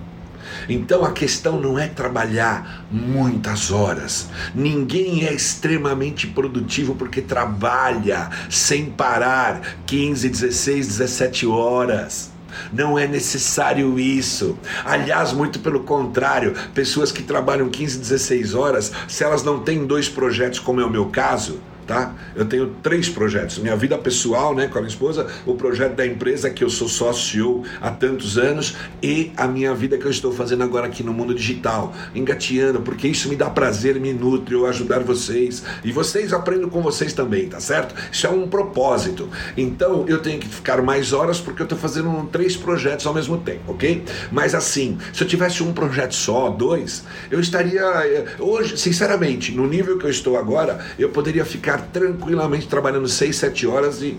[0.68, 4.28] Então a questão não é trabalhar muitas horas.
[4.54, 12.35] Ninguém é extremamente produtivo porque trabalha sem parar 15, 16, 17 horas.
[12.72, 14.58] Não é necessário isso.
[14.84, 20.08] Aliás, muito pelo contrário, pessoas que trabalham 15, 16 horas, se elas não têm dois
[20.08, 22.14] projetos, como é o meu caso, tá?
[22.34, 26.06] Eu tenho três projetos: minha vida pessoal, né, com a minha esposa, o projeto da
[26.06, 30.32] empresa que eu sou sócio há tantos anos e a minha vida que eu estou
[30.32, 34.66] fazendo agora aqui no mundo digital, engateando, porque isso me dá prazer, me nutre, eu
[34.66, 37.94] ajudar vocês e vocês aprendo com vocês também, tá certo?
[38.10, 39.28] Isso é um propósito.
[39.56, 43.38] Então eu tenho que ficar mais horas porque eu estou fazendo três projetos ao mesmo
[43.38, 44.04] tempo, ok?
[44.30, 49.66] Mas assim, se eu tivesse um projeto só, dois, eu estaria eh, hoje, sinceramente, no
[49.66, 54.18] nível que eu estou agora, eu poderia ficar ficar tranquilamente trabalhando 6, 7 horas e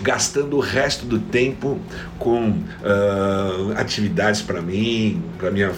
[0.00, 1.78] gastando o resto do tempo
[2.18, 5.72] com uh, atividades para mim, para minha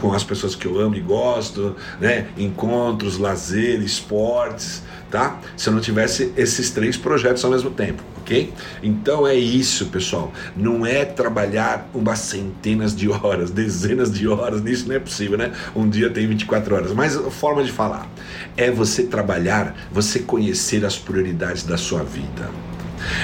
[0.00, 2.28] com as pessoas que eu amo e gosto, né?
[2.36, 5.40] Encontros, lazer, esportes, tá?
[5.56, 8.52] Se eu não tivesse esses três projetos ao mesmo tempo, ok?
[8.82, 10.32] Então é isso, pessoal.
[10.56, 15.52] Não é trabalhar umas centenas de horas, dezenas de horas, nisso não é possível, né?
[15.74, 18.08] Um dia tem 24 horas, mas a forma de falar
[18.56, 22.69] é você trabalhar, você conhecer as prioridades da sua vida.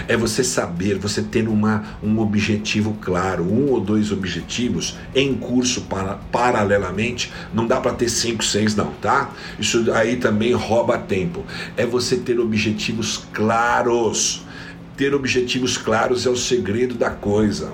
[0.09, 5.83] É você saber, você ter uma, um objetivo claro, um ou dois objetivos em curso
[5.83, 7.33] para, paralelamente.
[7.53, 9.31] Não dá para ter cinco, seis, não, tá?
[9.59, 11.45] Isso aí também rouba tempo.
[11.77, 14.45] É você ter objetivos claros.
[14.97, 17.73] Ter objetivos claros é o segredo da coisa.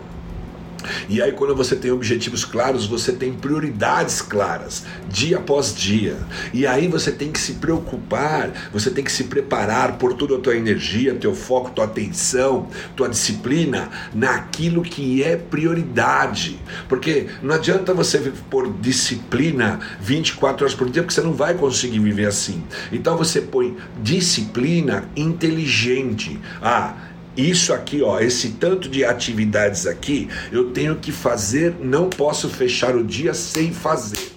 [1.09, 6.17] E aí, quando você tem objetivos claros, você tem prioridades claras, dia após dia.
[6.53, 10.41] E aí você tem que se preocupar, você tem que se preparar por toda a
[10.41, 16.59] tua energia, teu foco, tua atenção, tua disciplina naquilo que é prioridade.
[16.89, 21.99] Porque não adianta você pôr disciplina 24 horas por dia, porque você não vai conseguir
[21.99, 22.63] viver assim.
[22.91, 26.39] Então você põe disciplina inteligente.
[26.61, 26.95] Ah,
[27.37, 32.95] isso aqui, ó, esse tanto de atividades aqui, eu tenho que fazer, não posso fechar
[32.95, 34.33] o dia sem fazer.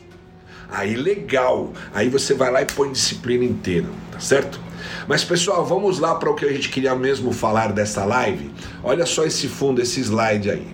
[0.70, 4.60] Aí legal, aí você vai lá e põe disciplina inteira, tá certo?
[5.08, 8.50] Mas pessoal, vamos lá para o que a gente queria mesmo falar dessa live.
[8.82, 10.68] Olha só esse fundo, esse slide aí.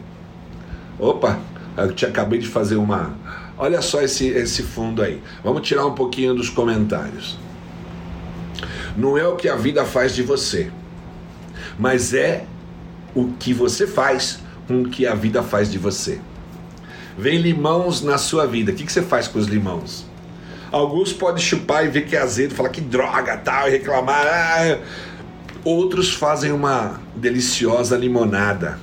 [0.99, 1.39] Opa,
[1.75, 3.15] eu te acabei de fazer uma.
[3.57, 5.21] Olha só esse, esse fundo aí.
[5.43, 7.37] Vamos tirar um pouquinho dos comentários.
[8.95, 10.71] Não é o que a vida faz de você
[11.77, 12.45] mas é
[13.15, 16.19] o que você faz com o que a vida faz de você.
[17.17, 20.05] Vem limãos na sua vida, o que, você faz com os limãos?
[20.71, 24.25] Alguns podem chupar e ver que é azedo, falar que droga tal, e reclamar.
[24.25, 24.77] Ah.
[25.65, 28.79] Outros fazem uma deliciosa limonada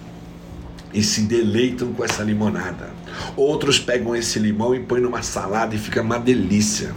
[0.92, 2.90] e se deleitam com essa limonada.
[3.34, 6.94] Outros pegam esse limão e põem numa salada e fica uma delícia.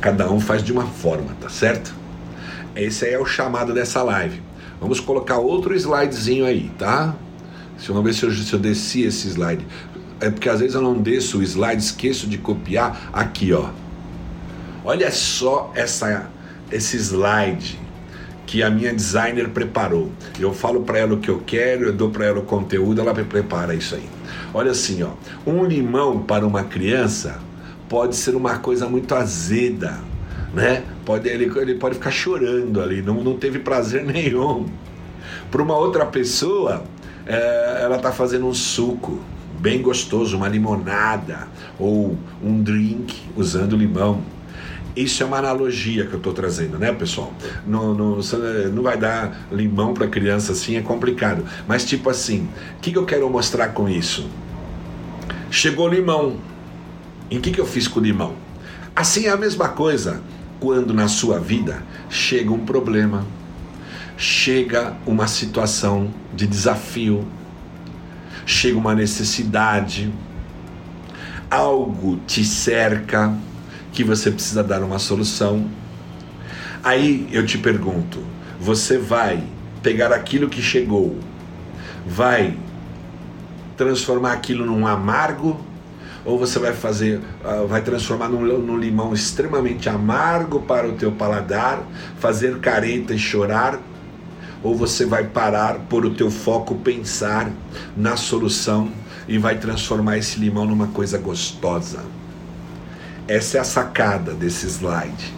[0.00, 1.92] Cada um faz de uma forma, tá certo?
[2.74, 4.40] Esse aí é o chamado dessa live.
[4.80, 7.14] Vamos colocar outro slidezinho aí, tá?
[7.76, 9.66] Deixa eu ver se eu, se eu desci esse slide.
[10.20, 13.10] É porque às vezes eu não desço o slide, esqueço de copiar.
[13.12, 13.70] Aqui, ó.
[14.84, 16.30] Olha só essa,
[16.72, 17.78] esse slide
[18.46, 20.10] que a minha designer preparou.
[20.38, 23.14] Eu falo para ela o que eu quero, eu dou para ela o conteúdo, ela
[23.14, 24.08] prepara isso aí.
[24.52, 25.10] Olha assim, ó.
[25.46, 27.38] Um limão para uma criança
[27.88, 30.09] pode ser uma coisa muito azeda
[30.54, 30.84] né?
[31.04, 34.66] Pode, ele, ele pode ficar chorando ali, não, não teve prazer nenhum.
[35.50, 36.84] Para uma outra pessoa,
[37.26, 39.20] é, ela está fazendo um suco
[39.58, 44.22] bem gostoso, uma limonada ou um drink usando limão.
[44.96, 47.32] Isso é uma analogia que eu estou trazendo, né, pessoal?
[47.64, 48.18] Não, não,
[48.72, 51.44] não vai dar limão para criança assim, é complicado.
[51.68, 54.28] Mas, tipo assim, o que, que eu quero mostrar com isso?
[55.50, 56.36] Chegou limão.
[57.30, 58.34] Em que, que eu fiz com o limão?
[58.94, 60.20] Assim é a mesma coisa
[60.60, 63.26] quando na sua vida chega um problema,
[64.16, 67.26] chega uma situação de desafio,
[68.44, 70.12] chega uma necessidade,
[71.50, 73.34] algo te cerca
[73.92, 75.66] que você precisa dar uma solução.
[76.84, 78.22] Aí eu te pergunto:
[78.60, 79.42] você vai
[79.82, 81.18] pegar aquilo que chegou,
[82.06, 82.56] vai
[83.76, 85.69] transformar aquilo num amargo
[86.24, 91.10] ou você vai fazer, uh, vai transformar num, num, limão extremamente amargo para o teu
[91.12, 91.82] paladar,
[92.18, 93.80] fazer careta e chorar,
[94.62, 97.50] ou você vai parar por o teu foco pensar
[97.96, 98.90] na solução
[99.26, 102.04] e vai transformar esse limão numa coisa gostosa.
[103.26, 105.32] Essa é a sacada desse slide.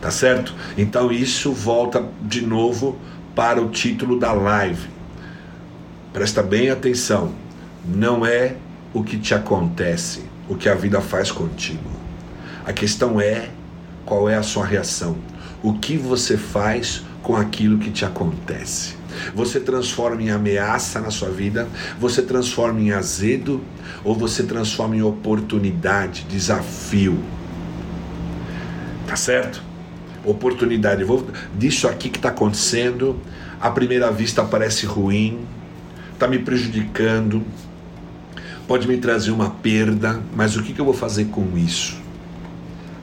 [0.00, 0.54] Tá certo?
[0.76, 2.98] Então isso volta de novo
[3.34, 4.88] para o título da live.
[6.12, 7.32] Presta bem atenção.
[7.84, 8.56] Não é
[8.92, 11.90] o que te acontece, o que a vida faz contigo.
[12.64, 13.50] A questão é
[14.04, 15.16] qual é a sua reação.
[15.62, 18.94] O que você faz com aquilo que te acontece?
[19.34, 21.68] Você transforma em ameaça na sua vida,
[21.98, 23.62] você transforma em azedo
[24.04, 27.18] ou você transforma em oportunidade, desafio.
[29.06, 29.62] Tá certo?
[30.24, 31.04] Oportunidade.
[31.04, 33.20] Vou, disso aqui que está acontecendo,
[33.60, 35.46] à primeira vista parece ruim,
[36.12, 37.42] está me prejudicando,
[38.66, 41.96] pode me trazer uma perda, mas o que, que eu vou fazer com isso?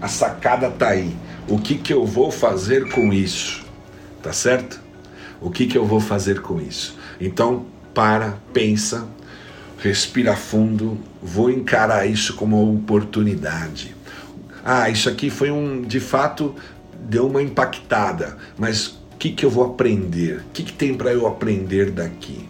[0.01, 1.15] A sacada está aí.
[1.47, 3.63] O que, que eu vou fazer com isso?
[4.21, 4.81] Tá certo?
[5.41, 6.97] O que, que eu vou fazer com isso?
[7.19, 9.07] Então, para, pensa,
[9.77, 13.95] respira fundo, vou encarar isso como uma oportunidade.
[14.63, 16.55] Ah, isso aqui foi um, de fato,
[16.99, 20.37] deu uma impactada, mas o que, que eu vou aprender?
[20.37, 22.47] O que, que tem para eu aprender daqui?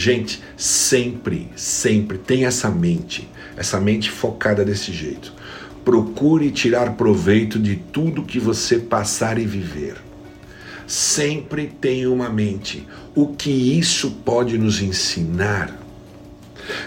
[0.00, 5.32] Gente, sempre, sempre tem essa mente, essa mente focada desse jeito.
[5.84, 9.96] Procure tirar proveito de tudo que você passar e viver.
[10.86, 12.86] Sempre tenha uma mente.
[13.12, 15.76] O que isso pode nos ensinar?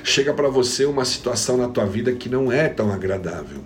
[0.05, 3.59] Chega para você uma situação na tua vida que não é tão agradável.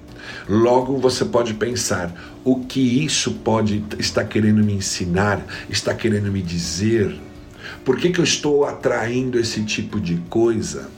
[0.50, 2.12] Logo você pode pensar:
[2.44, 7.16] o que isso pode estar querendo me ensinar, está querendo me dizer?
[7.86, 10.90] Por que, que eu estou atraindo esse tipo de coisa?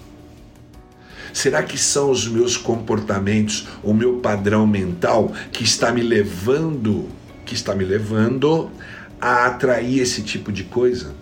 [1.33, 7.09] Será que são os meus comportamentos, o meu padrão mental que está me levando,
[7.45, 8.71] que está me levando
[9.19, 11.13] a atrair esse tipo de coisa?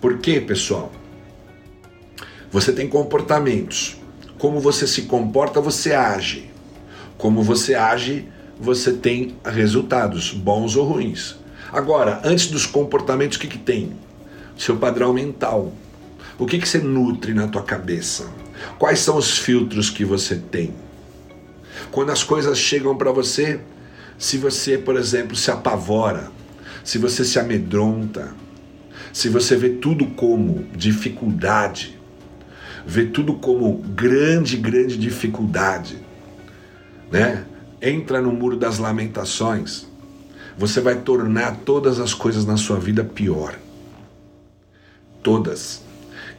[0.00, 0.92] Por quê, pessoal?
[2.52, 3.96] Você tem comportamentos.
[4.38, 6.48] Como você se comporta, você age.
[7.18, 8.28] Como você age,
[8.58, 11.36] você tem resultados, bons ou ruins.
[11.72, 13.92] Agora, antes dos comportamentos, o que, que tem?
[14.60, 15.72] Seu padrão mental.
[16.38, 18.28] O que, que você nutre na tua cabeça?
[18.78, 20.74] Quais são os filtros que você tem?
[21.90, 23.60] Quando as coisas chegam para você,
[24.18, 26.30] se você, por exemplo, se apavora,
[26.84, 28.34] se você se amedronta,
[29.14, 31.98] se você vê tudo como dificuldade,
[32.86, 36.04] vê tudo como grande, grande dificuldade,
[37.10, 37.46] né?
[37.80, 39.86] Entra no muro das lamentações,
[40.58, 43.54] você vai tornar todas as coisas na sua vida pior
[45.22, 45.82] todas.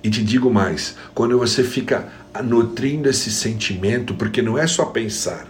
[0.03, 2.09] E te digo mais, quando você fica
[2.43, 5.47] nutrindo esse sentimento, porque não é só pensar,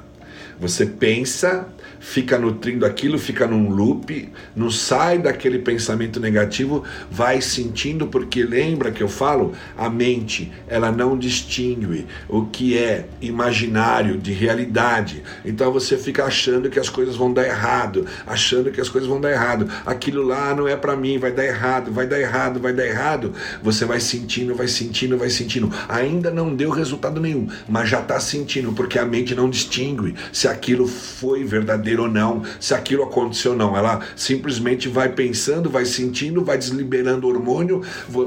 [0.60, 1.68] você pensa
[2.02, 8.92] fica nutrindo aquilo, fica num loop, não sai daquele pensamento negativo, vai sentindo, porque lembra
[8.92, 15.22] que eu falo, a mente, ela não distingue o que é imaginário de realidade.
[15.46, 19.22] Então você fica achando que as coisas vão dar errado, achando que as coisas vão
[19.22, 19.70] dar errado.
[19.86, 23.34] Aquilo lá não é para mim, vai dar errado, vai dar errado, vai dar errado.
[23.62, 25.72] Você vai sentindo, vai sentindo, vai sentindo.
[25.88, 30.48] Ainda não deu resultado nenhum, mas já está sentindo, porque a mente não distingue se
[30.48, 33.76] aquilo foi verdadeiro verdadeiro ou não, se aquilo aconteceu ou não.
[33.76, 37.82] Ela simplesmente vai pensando, vai sentindo, vai desliberando hormônio,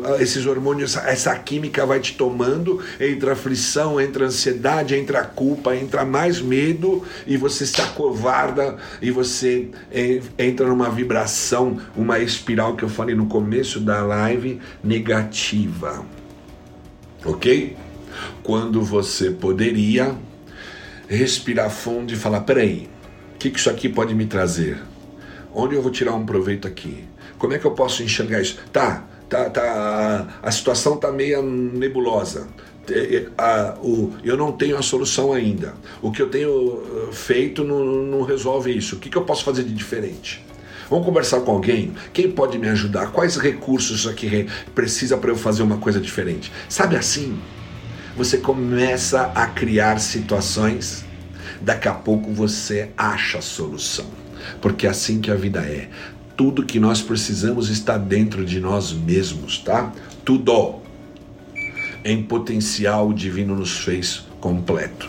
[0.04, 6.04] ah, esses hormônios, essa química vai te tomando, entra aflição, entra ansiedade, entra culpa, entra
[6.04, 9.68] mais medo e você se acovarda e você
[10.38, 16.04] entra numa vibração, uma espiral que eu falei no começo da live negativa.
[17.24, 17.76] Ok?
[18.42, 20.14] Quando você poderia
[21.08, 22.88] respirar fundo e falar: peraí,
[23.44, 24.78] que, que isso aqui pode me trazer?
[25.54, 27.04] Onde eu vou tirar um proveito aqui?
[27.38, 28.58] Como é que eu posso enxergar isso?
[28.72, 32.48] Tá, tá, tá a situação tá meio nebulosa.
[34.24, 35.74] eu não tenho a solução ainda.
[36.00, 38.96] O que eu tenho uh, feito não, não resolve isso.
[38.96, 40.44] O que, que eu posso fazer de diferente?
[40.88, 41.92] Vamos conversar com alguém?
[42.12, 43.12] Quem pode me ajudar?
[43.12, 46.50] Quais recursos isso aqui precisa para eu fazer uma coisa diferente?
[46.68, 47.38] Sabe assim?
[48.16, 51.04] Você começa a criar situações
[51.64, 54.06] daqui a pouco você acha a solução.
[54.60, 55.88] Porque é assim que a vida é.
[56.36, 59.92] Tudo que nós precisamos está dentro de nós mesmos, tá?
[60.24, 60.82] Tudo.
[62.04, 65.08] Em potencial, o divino nos fez completo.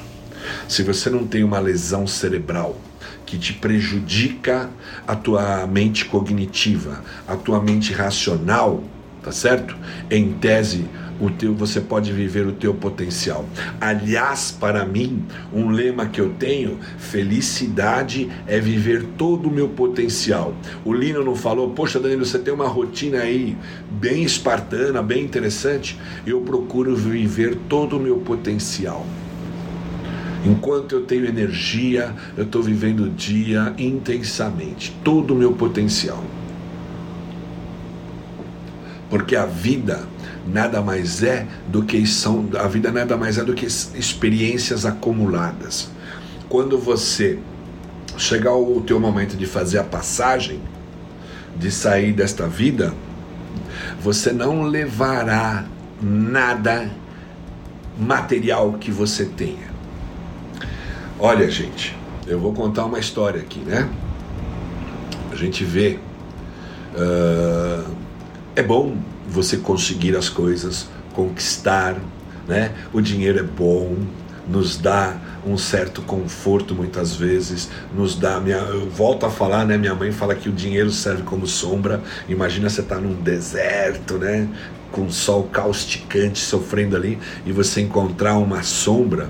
[0.68, 2.80] Se você não tem uma lesão cerebral
[3.26, 4.70] que te prejudica
[5.08, 8.84] a tua mente cognitiva, a tua mente racional,
[9.24, 9.76] tá certo?
[10.10, 10.86] Em tese,
[11.20, 13.46] o teu, você pode viver o teu potencial.
[13.80, 15.24] Aliás, para mim,
[15.54, 20.54] um lema que eu tenho: felicidade é viver todo o meu potencial.
[20.84, 23.58] O Lino não falou, poxa, Danilo, você tem uma rotina aí
[23.90, 26.00] bem espartana, bem interessante.
[26.26, 29.06] Eu procuro viver todo o meu potencial.
[30.46, 36.24] Enquanto eu tenho energia, eu estou vivendo o dia intensamente, todo o meu potencial.
[39.16, 40.06] Porque a vida
[40.46, 45.90] nada mais é do que são a vida nada mais é do que experiências acumuladas.
[46.50, 47.40] Quando você
[48.18, 50.60] chegar o teu momento de fazer a passagem,
[51.56, 52.94] de sair desta vida,
[54.02, 55.64] você não levará
[56.02, 56.92] nada
[57.98, 59.70] material que você tenha.
[61.18, 61.98] Olha, gente,
[62.28, 63.90] eu vou contar uma história aqui, né?
[65.32, 66.00] A gente vê.
[66.94, 67.95] Uh,
[68.56, 68.96] é bom
[69.28, 71.96] você conseguir as coisas, conquistar,
[72.48, 72.72] né?
[72.94, 73.98] O dinheiro é bom,
[74.48, 79.78] nos dá um certo conforto muitas vezes, nos dá, minha, eu volto a falar, né,
[79.78, 84.16] minha mãe fala que o dinheiro serve como sombra, imagina você estar tá num deserto,
[84.16, 84.48] né,
[84.92, 89.30] com sol causticante sofrendo ali, e você encontrar uma sombra,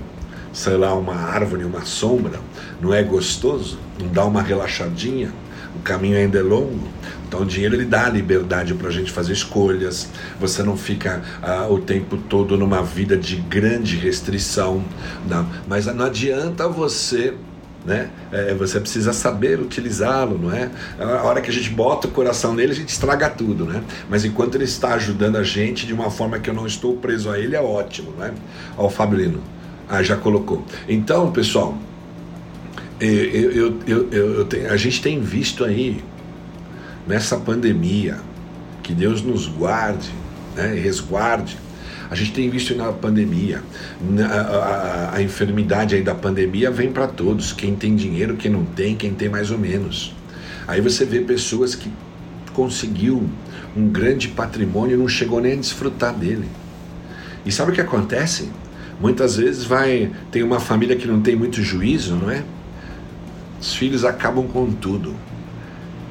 [0.52, 2.40] sei lá, uma árvore, uma sombra,
[2.80, 3.78] não é gostoso?
[4.00, 5.32] Não dá uma relaxadinha?
[5.76, 6.88] O caminho ainda é longo,
[7.26, 10.08] então o dinheiro ele dá liberdade para a gente fazer escolhas.
[10.40, 14.82] Você não fica ah, o tempo todo numa vida de grande restrição,
[15.28, 15.48] não.
[15.68, 17.34] Mas não adianta você
[17.84, 18.10] né?
[18.32, 20.68] É, você precisa saber utilizá-lo, não é?
[20.98, 23.80] A hora que a gente bota o coração nele, a gente estraga tudo, né?
[24.10, 27.30] Mas enquanto ele está ajudando a gente de uma forma que eu não estou preso
[27.30, 28.34] a ele, é ótimo, né?
[28.76, 29.40] Ó, o Fábio Lino,
[29.88, 30.64] ah, já colocou.
[30.88, 31.78] Então, pessoal,
[33.00, 36.02] eu, eu, eu, eu, tenho, a gente tem visto aí
[37.06, 38.18] nessa pandemia,
[38.82, 40.10] que Deus nos guarde
[40.56, 41.58] né, resguarde.
[42.08, 43.62] A gente tem visto na pandemia,
[44.20, 48.64] a, a, a enfermidade aí da pandemia vem para todos, quem tem dinheiro, quem não
[48.64, 50.14] tem, quem tem mais ou menos.
[50.68, 51.90] Aí você vê pessoas que
[52.52, 53.28] conseguiu
[53.76, 56.48] um grande patrimônio e não chegou nem a desfrutar dele.
[57.44, 58.48] E sabe o que acontece?
[59.00, 62.42] Muitas vezes vai tem uma família que não tem muito juízo, não é?
[63.60, 65.14] Os filhos acabam com tudo.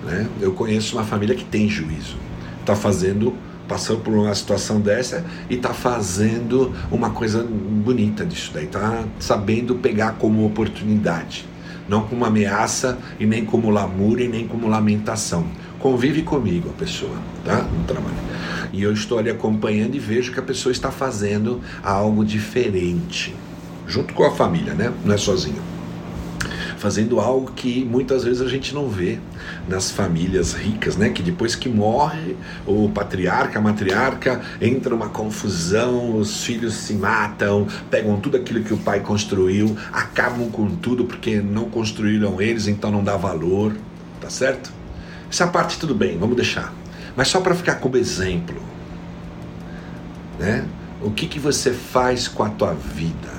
[0.06, 0.28] Né?
[0.40, 2.18] Eu conheço uma família que tem juízo,
[2.60, 3.34] está fazendo,
[3.68, 9.76] passando por uma situação dessa e está fazendo uma coisa bonita disso daí, está sabendo
[9.76, 11.46] pegar como oportunidade,
[11.90, 15.46] não como ameaça e nem como lamúria e nem como lamentação.
[15.80, 17.62] Convive comigo a pessoa, tá?
[17.62, 18.16] No trabalho.
[18.74, 23.36] E eu estou ali acompanhando e vejo que a pessoa está fazendo algo diferente,
[23.88, 24.92] junto com a família, né?
[25.04, 25.75] Não é sozinho
[26.86, 29.18] fazendo algo que muitas vezes a gente não vê
[29.68, 31.10] nas famílias ricas, né?
[31.10, 37.66] Que depois que morre o patriarca, a matriarca, entra uma confusão, os filhos se matam,
[37.90, 42.92] pegam tudo aquilo que o pai construiu, acabam com tudo porque não construíram eles, então
[42.92, 43.76] não dá valor,
[44.22, 44.72] tá certo?
[45.28, 46.72] Essa parte tudo bem, vamos deixar.
[47.16, 48.62] Mas só para ficar como exemplo,
[50.38, 50.64] né?
[51.02, 53.35] O que que você faz com a tua vida?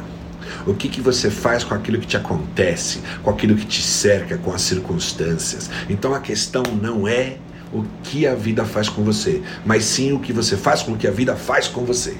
[0.66, 4.36] O que, que você faz com aquilo que te acontece, com aquilo que te cerca,
[4.36, 5.70] com as circunstâncias.
[5.88, 7.36] Então a questão não é
[7.72, 10.96] o que a vida faz com você, mas sim o que você faz com o
[10.96, 12.16] que a vida faz com você.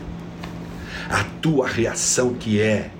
[1.09, 2.91] A tua reação que é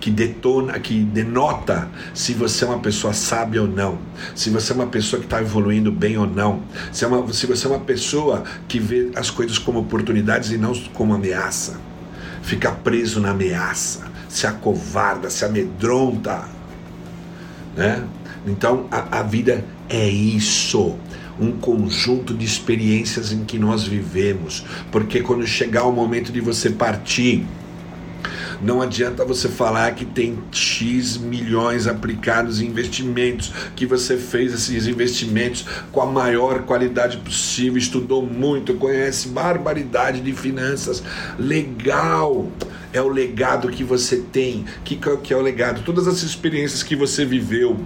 [0.00, 3.98] que detona, que denota se você é uma pessoa sábia ou não,
[4.34, 7.46] se você é uma pessoa que está evoluindo bem ou não, se, é uma, se
[7.46, 11.80] você é uma pessoa que vê as coisas como oportunidades e não como ameaça,
[12.46, 16.44] fica preso na ameaça, se acovarda, se amedronta.
[17.76, 18.04] Né?
[18.46, 20.96] Então a, a vida é isso
[21.38, 26.70] um conjunto de experiências em que nós vivemos, porque quando chegar o momento de você
[26.70, 27.44] partir,
[28.62, 34.86] não adianta você falar que tem X milhões aplicados em investimentos, que você fez esses
[34.86, 41.02] investimentos com a maior qualidade possível, estudou muito, conhece barbaridade de finanças.
[41.38, 42.50] Legal!
[42.92, 44.64] É o legado que você tem.
[44.82, 45.82] Que, que é o legado?
[45.84, 47.76] Todas as experiências que você viveu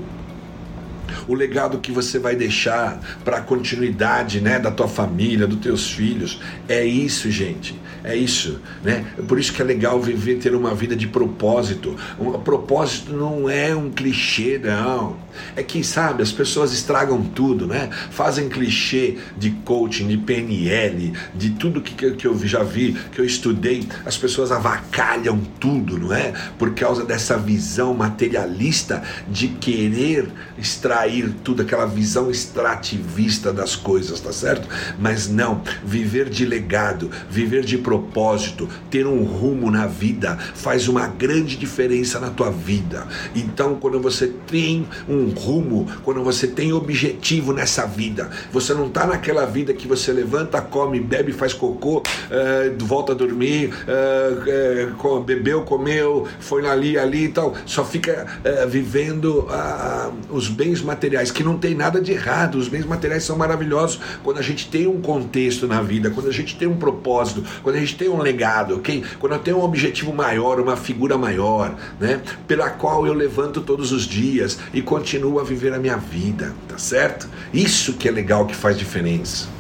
[1.29, 5.91] o legado que você vai deixar para a continuidade né, da tua família, dos teus
[5.91, 6.41] filhos.
[6.68, 7.79] É isso, gente.
[8.03, 9.05] É isso, né?
[9.29, 11.97] Por isso que é legal viver, ter uma vida de propósito.
[12.18, 15.18] Um propósito não é um clichê, não.
[15.55, 17.91] É que, sabe, as pessoas estragam tudo, né?
[18.11, 23.25] Fazem clichê de coaching, de PNL, de tudo que, que eu já vi, que eu
[23.25, 23.87] estudei.
[24.07, 26.33] As pessoas avacalham tudo, não é?
[26.59, 30.27] Por causa dessa visão materialista de querer
[30.59, 34.69] extrair extrair tudo, aquela visão extrativista das coisas, tá certo?
[34.99, 41.07] Mas não, viver de legado, viver de propósito, ter um rumo na vida faz uma
[41.07, 43.07] grande diferença na tua vida.
[43.35, 49.07] Então, quando você tem um rumo, quando você tem objetivo nessa vida, você não tá
[49.07, 55.21] naquela vida que você levanta, come, bebe, faz cocô, uh, volta a dormir, uh, uh,
[55.21, 58.27] bebeu, comeu, foi ali, ali e tal, só fica
[58.69, 59.47] vivendo
[60.31, 61.00] os bens materiais,
[61.33, 64.87] que não tem nada de errado, os bens materiais são maravilhosos quando a gente tem
[64.87, 68.19] um contexto na vida, quando a gente tem um propósito, quando a gente tem um
[68.19, 69.05] legado, ok?
[69.19, 72.21] Quando eu tenho um objetivo maior, uma figura maior, né?
[72.47, 76.79] Pela qual eu levanto todos os dias e continuo a viver a minha vida, tá
[76.79, 77.29] certo?
[77.53, 79.60] Isso que é legal, que faz diferença.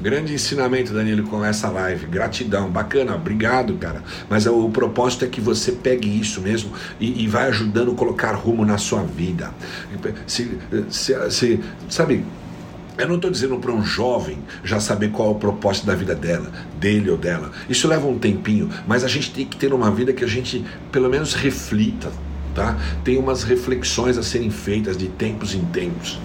[0.00, 2.06] Grande ensinamento, Danilo, com essa live.
[2.06, 4.02] Gratidão, bacana, obrigado, cara.
[4.30, 8.32] Mas o, propósito é que você pegue isso mesmo e, e vai ajudando a colocar
[8.32, 9.52] rumo na sua vida.
[10.26, 12.24] Se, se, se sabe,
[12.96, 16.14] eu não estou dizendo para um jovem já saber qual é o propósito da vida
[16.14, 17.50] dela, dele ou dela.
[17.68, 20.64] Isso leva um tempinho, mas a gente tem que ter uma vida que a gente
[20.90, 22.10] pelo menos reflita,
[22.54, 22.74] tá?
[23.04, 26.18] Tem umas reflexões a serem feitas de tempos em tempos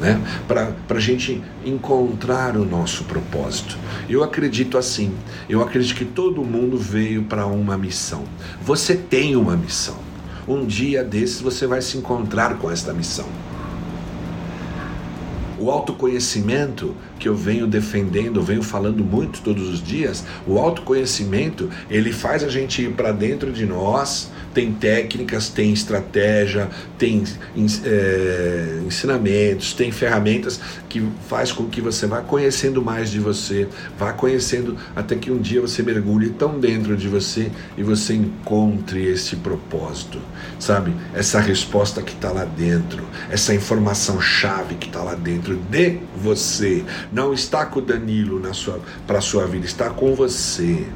[0.00, 0.20] né?
[0.46, 3.76] para a gente encontrar o nosso propósito.
[4.08, 5.14] Eu acredito assim,
[5.48, 8.24] eu acredito que todo mundo veio para uma missão.
[8.62, 9.96] Você tem uma missão.
[10.46, 13.26] Um dia desses você vai se encontrar com esta missão.
[15.58, 21.68] O autoconhecimento que eu venho defendendo, eu venho falando muito todos os dias, o autoconhecimento,
[21.90, 27.22] ele faz a gente ir para dentro de nós, tem técnicas, tem estratégia, tem
[27.84, 34.12] é, ensinamentos, tem ferramentas que faz com que você vá conhecendo mais de você, vá
[34.12, 39.36] conhecendo até que um dia você mergulhe tão dentro de você e você encontre esse
[39.36, 40.18] propósito,
[40.58, 40.92] sabe?
[41.14, 46.84] Essa resposta que está lá dentro, essa informação chave que está lá dentro de você,
[47.12, 50.86] não está com o Danilo na sua para sua vida, está com você.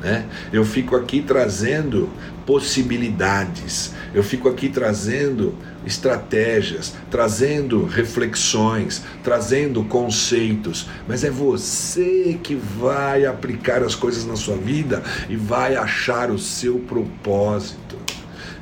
[0.00, 0.26] Né?
[0.52, 2.08] Eu fico aqui trazendo
[2.46, 5.54] possibilidades, eu fico aqui trazendo
[5.84, 14.56] estratégias, trazendo reflexões, trazendo conceitos, mas é você que vai aplicar as coisas na sua
[14.56, 17.98] vida e vai achar o seu propósito.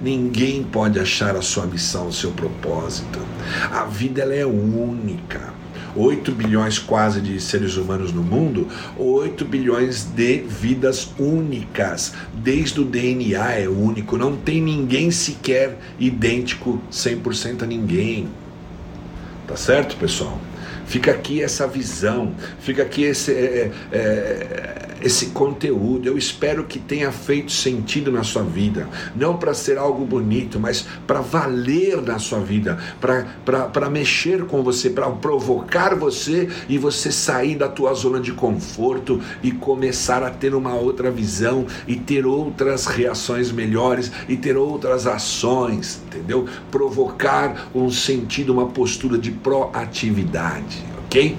[0.00, 3.18] Ninguém pode achar a sua missão, o seu propósito.
[3.70, 5.57] A vida ela é única.
[5.96, 12.14] 8 bilhões quase de seres humanos no mundo, 8 bilhões de vidas únicas.
[12.34, 18.28] Desde o DNA é único, não tem ninguém sequer idêntico 100% a ninguém.
[19.46, 20.38] Tá certo, pessoal?
[20.86, 26.06] Fica aqui essa visão, fica aqui esse, é, é, é esse conteúdo.
[26.06, 30.86] Eu espero que tenha feito sentido na sua vida, não para ser algo bonito, mas
[31.06, 37.56] para valer na sua vida, para mexer com você, para provocar você e você sair
[37.56, 42.86] da tua zona de conforto e começar a ter uma outra visão e ter outras
[42.86, 46.46] reações melhores e ter outras ações, entendeu?
[46.70, 51.36] Provocar um sentido, uma postura de proatividade, ok?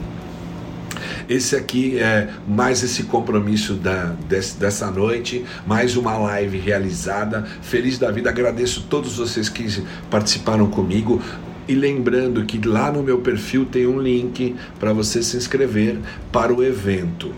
[1.29, 7.45] Esse aqui é mais esse compromisso da, desse, dessa noite, mais uma live realizada.
[7.61, 9.67] Feliz da vida, agradeço todos vocês que
[10.09, 11.21] participaram comigo.
[11.67, 15.99] E lembrando que lá no meu perfil tem um link para você se inscrever
[16.31, 17.31] para o evento.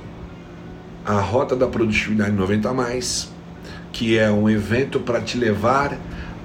[1.05, 3.29] A Rota da Produtividade 90 mais,
[3.91, 5.99] que é um evento para te levar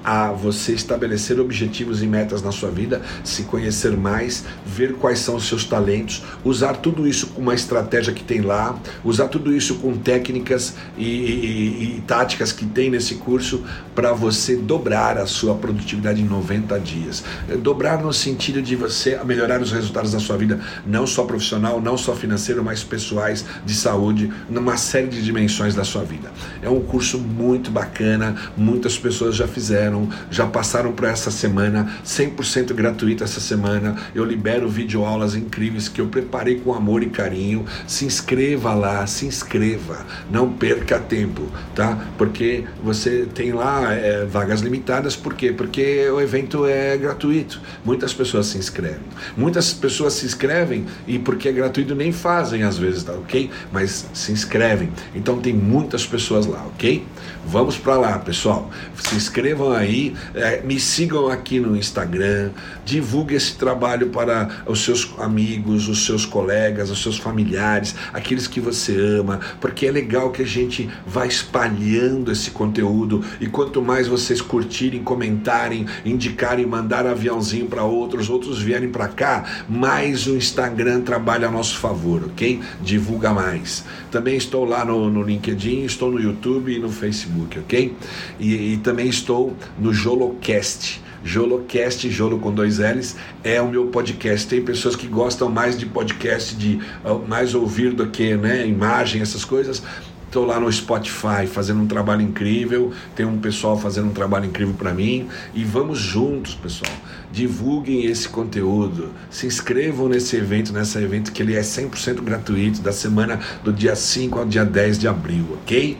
[0.07, 5.35] a você estabelecer objetivos e metas na sua vida, se conhecer mais, ver quais são
[5.35, 9.75] os seus talentos, usar tudo isso com uma estratégia que tem lá, usar tudo isso
[9.75, 15.55] com técnicas e, e, e táticas que tem nesse curso para você dobrar a sua
[15.55, 17.21] produtividade em 90 dias.
[17.61, 21.97] Dobrar no sentido de você melhorar os resultados da sua vida, não só profissional, não
[21.97, 26.31] só financeiro, mas pessoais, de saúde, numa série de dimensões da sua vida.
[26.61, 29.96] É um curso muito bacana, muitas pessoas já fizeram
[30.29, 33.95] já passaram por essa semana, 100% gratuito essa semana.
[34.13, 37.65] Eu libero videoaulas incríveis que eu preparei com amor e carinho.
[37.87, 41.43] Se inscreva lá, se inscreva, não perca tempo,
[41.73, 41.97] tá?
[42.17, 45.51] Porque você tem lá é, vagas limitadas, por quê?
[45.51, 47.61] Porque o evento é gratuito.
[47.85, 48.99] Muitas pessoas se inscrevem.
[49.35, 53.49] Muitas pessoas se inscrevem e porque é gratuito nem fazem às vezes, tá ok?
[53.71, 54.91] Mas se inscrevem.
[55.15, 57.05] Então tem muitas pessoas lá, ok?
[57.45, 58.69] Vamos para lá, pessoal.
[58.95, 62.49] Se inscrevam aí, é, me sigam aqui no Instagram,
[62.85, 68.59] divulgue esse trabalho para os seus amigos, os seus colegas, os seus familiares, aqueles que
[68.59, 74.07] você ama, porque é legal que a gente vá espalhando esse conteúdo e quanto mais
[74.07, 81.01] vocês curtirem, comentarem, indicarem, mandar aviãozinho para outros, outros vierem para cá, mais o Instagram
[81.01, 82.59] trabalha a nosso favor, ok?
[82.81, 83.83] Divulga mais.
[84.11, 87.95] Também estou lá no, no LinkedIn, estou no YouTube e no Facebook, ok?
[88.39, 91.01] E, e também estou no Jolocast.
[91.23, 94.47] Jolocast, Jolo com dois L's, é o meu podcast.
[94.47, 99.21] Tem pessoas que gostam mais de podcast, de uh, mais ouvir do que né, imagem,
[99.21, 99.83] essas coisas.
[100.27, 104.75] Estou lá no Spotify fazendo um trabalho incrível, tem um pessoal fazendo um trabalho incrível
[104.77, 106.91] para mim e vamos juntos, pessoal.
[107.31, 112.91] Divulguem esse conteúdo, se inscrevam nesse evento, nesse evento que ele é 100% gratuito, da
[112.91, 115.97] semana do dia 5 ao dia 10 de abril, ok?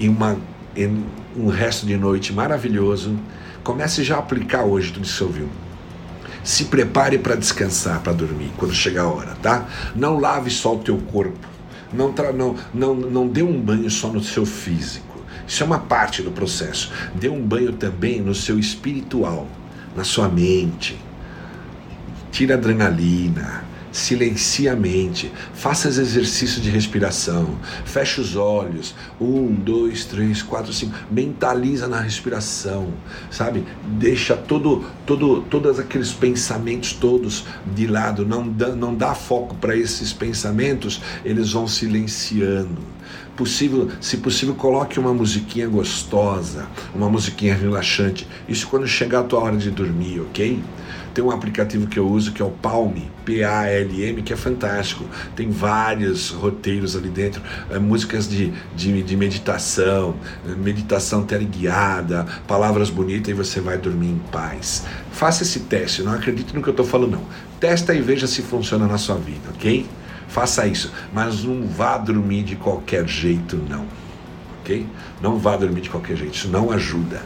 [0.00, 0.36] E uma,
[1.36, 3.18] um resto de noite maravilhoso.
[3.62, 5.48] Comece já a aplicar hoje tudo que você ouviu.
[6.42, 9.66] Se prepare para descansar, para dormir, quando chegar a hora, tá?
[9.94, 11.50] Não lave só o teu corpo
[11.92, 15.20] não, não, não, não dê um banho só no seu físico.
[15.46, 16.92] Isso é uma parte do processo.
[17.14, 19.46] Dê um banho também no seu espiritual,
[19.96, 20.96] na sua mente.
[22.30, 30.04] Tira adrenalina, silencia a mente, faça os exercícios de respiração, feche os olhos, um, dois,
[30.04, 32.88] três, quatro, cinco, mentaliza na respiração,
[33.30, 33.64] sabe?
[33.98, 39.76] Deixa todo, todo, todos aqueles pensamentos todos de lado, não dá, não dá foco para
[39.76, 42.90] esses pensamentos, eles vão silenciando.
[43.36, 48.28] Possível, se possível, coloque uma musiquinha gostosa, uma musiquinha relaxante.
[48.46, 50.62] Isso quando chegar a tua hora de dormir, ok?
[51.12, 52.94] Tem um aplicativo que eu uso que é o Palm,
[53.24, 55.04] P-A-L-M, que é fantástico.
[55.34, 60.14] Tem vários roteiros ali dentro, é, músicas de, de, de meditação,
[60.58, 64.86] meditação teleguiada, palavras bonitas e você vai dormir em paz.
[65.12, 67.24] Faça esse teste, não acredite no que eu estou falando, não.
[67.58, 69.86] Testa e veja se funciona na sua vida, ok?
[70.28, 73.84] Faça isso, mas não vá dormir de qualquer jeito, não.
[74.60, 74.86] Ok?
[75.20, 77.20] Não vá dormir de qualquer jeito, isso não ajuda.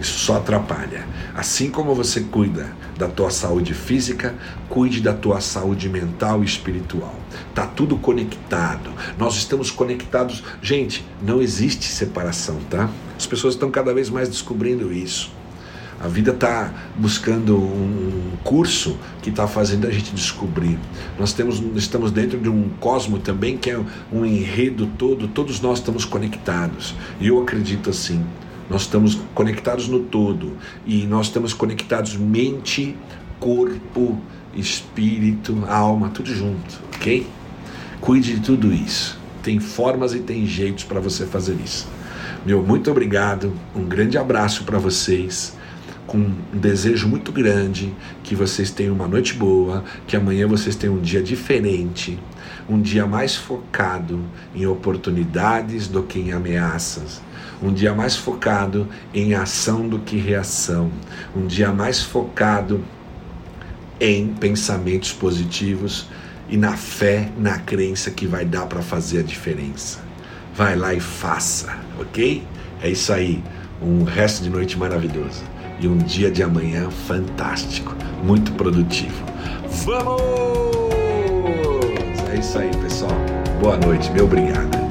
[0.00, 1.06] Isso só atrapalha.
[1.34, 4.34] Assim como você cuida da tua saúde física,
[4.68, 7.14] cuide da tua saúde mental e espiritual.
[7.54, 8.90] Tá tudo conectado.
[9.18, 10.42] Nós estamos conectados.
[10.60, 12.90] Gente, não existe separação, tá?
[13.16, 15.30] As pessoas estão cada vez mais descobrindo isso.
[16.00, 20.78] A vida está buscando um curso que está fazendo a gente descobrir.
[21.18, 23.80] Nós temos, estamos dentro de um cosmo também que é
[24.12, 26.94] um enredo todo, todos nós estamos conectados.
[27.20, 28.24] E eu acredito assim.
[28.68, 30.56] Nós estamos conectados no todo
[30.86, 32.96] e nós estamos conectados mente,
[33.38, 34.18] corpo,
[34.54, 37.26] espírito, alma, tudo junto, ok?
[38.00, 39.18] Cuide de tudo isso.
[39.42, 41.86] Tem formas e tem jeitos para você fazer isso.
[42.46, 45.54] Meu muito obrigado, um grande abraço para vocês
[46.06, 50.96] com um desejo muito grande que vocês tenham uma noite boa, que amanhã vocês tenham
[50.96, 52.18] um dia diferente,
[52.68, 54.20] um dia mais focado
[54.54, 57.20] em oportunidades do que em ameaças,
[57.62, 60.90] um dia mais focado em ação do que reação,
[61.36, 62.84] um dia mais focado
[64.00, 66.08] em pensamentos positivos
[66.48, 70.00] e na fé, na crença que vai dar para fazer a diferença.
[70.54, 72.46] Vai lá e faça, ok?
[72.82, 73.42] É isso aí.
[73.82, 75.42] Um resto de noite maravilhoso
[75.80, 79.24] e um dia de amanhã fantástico, muito produtivo.
[79.84, 80.24] Vamos!
[82.32, 83.16] É isso aí, pessoal.
[83.60, 84.83] Boa noite, meu obrigado.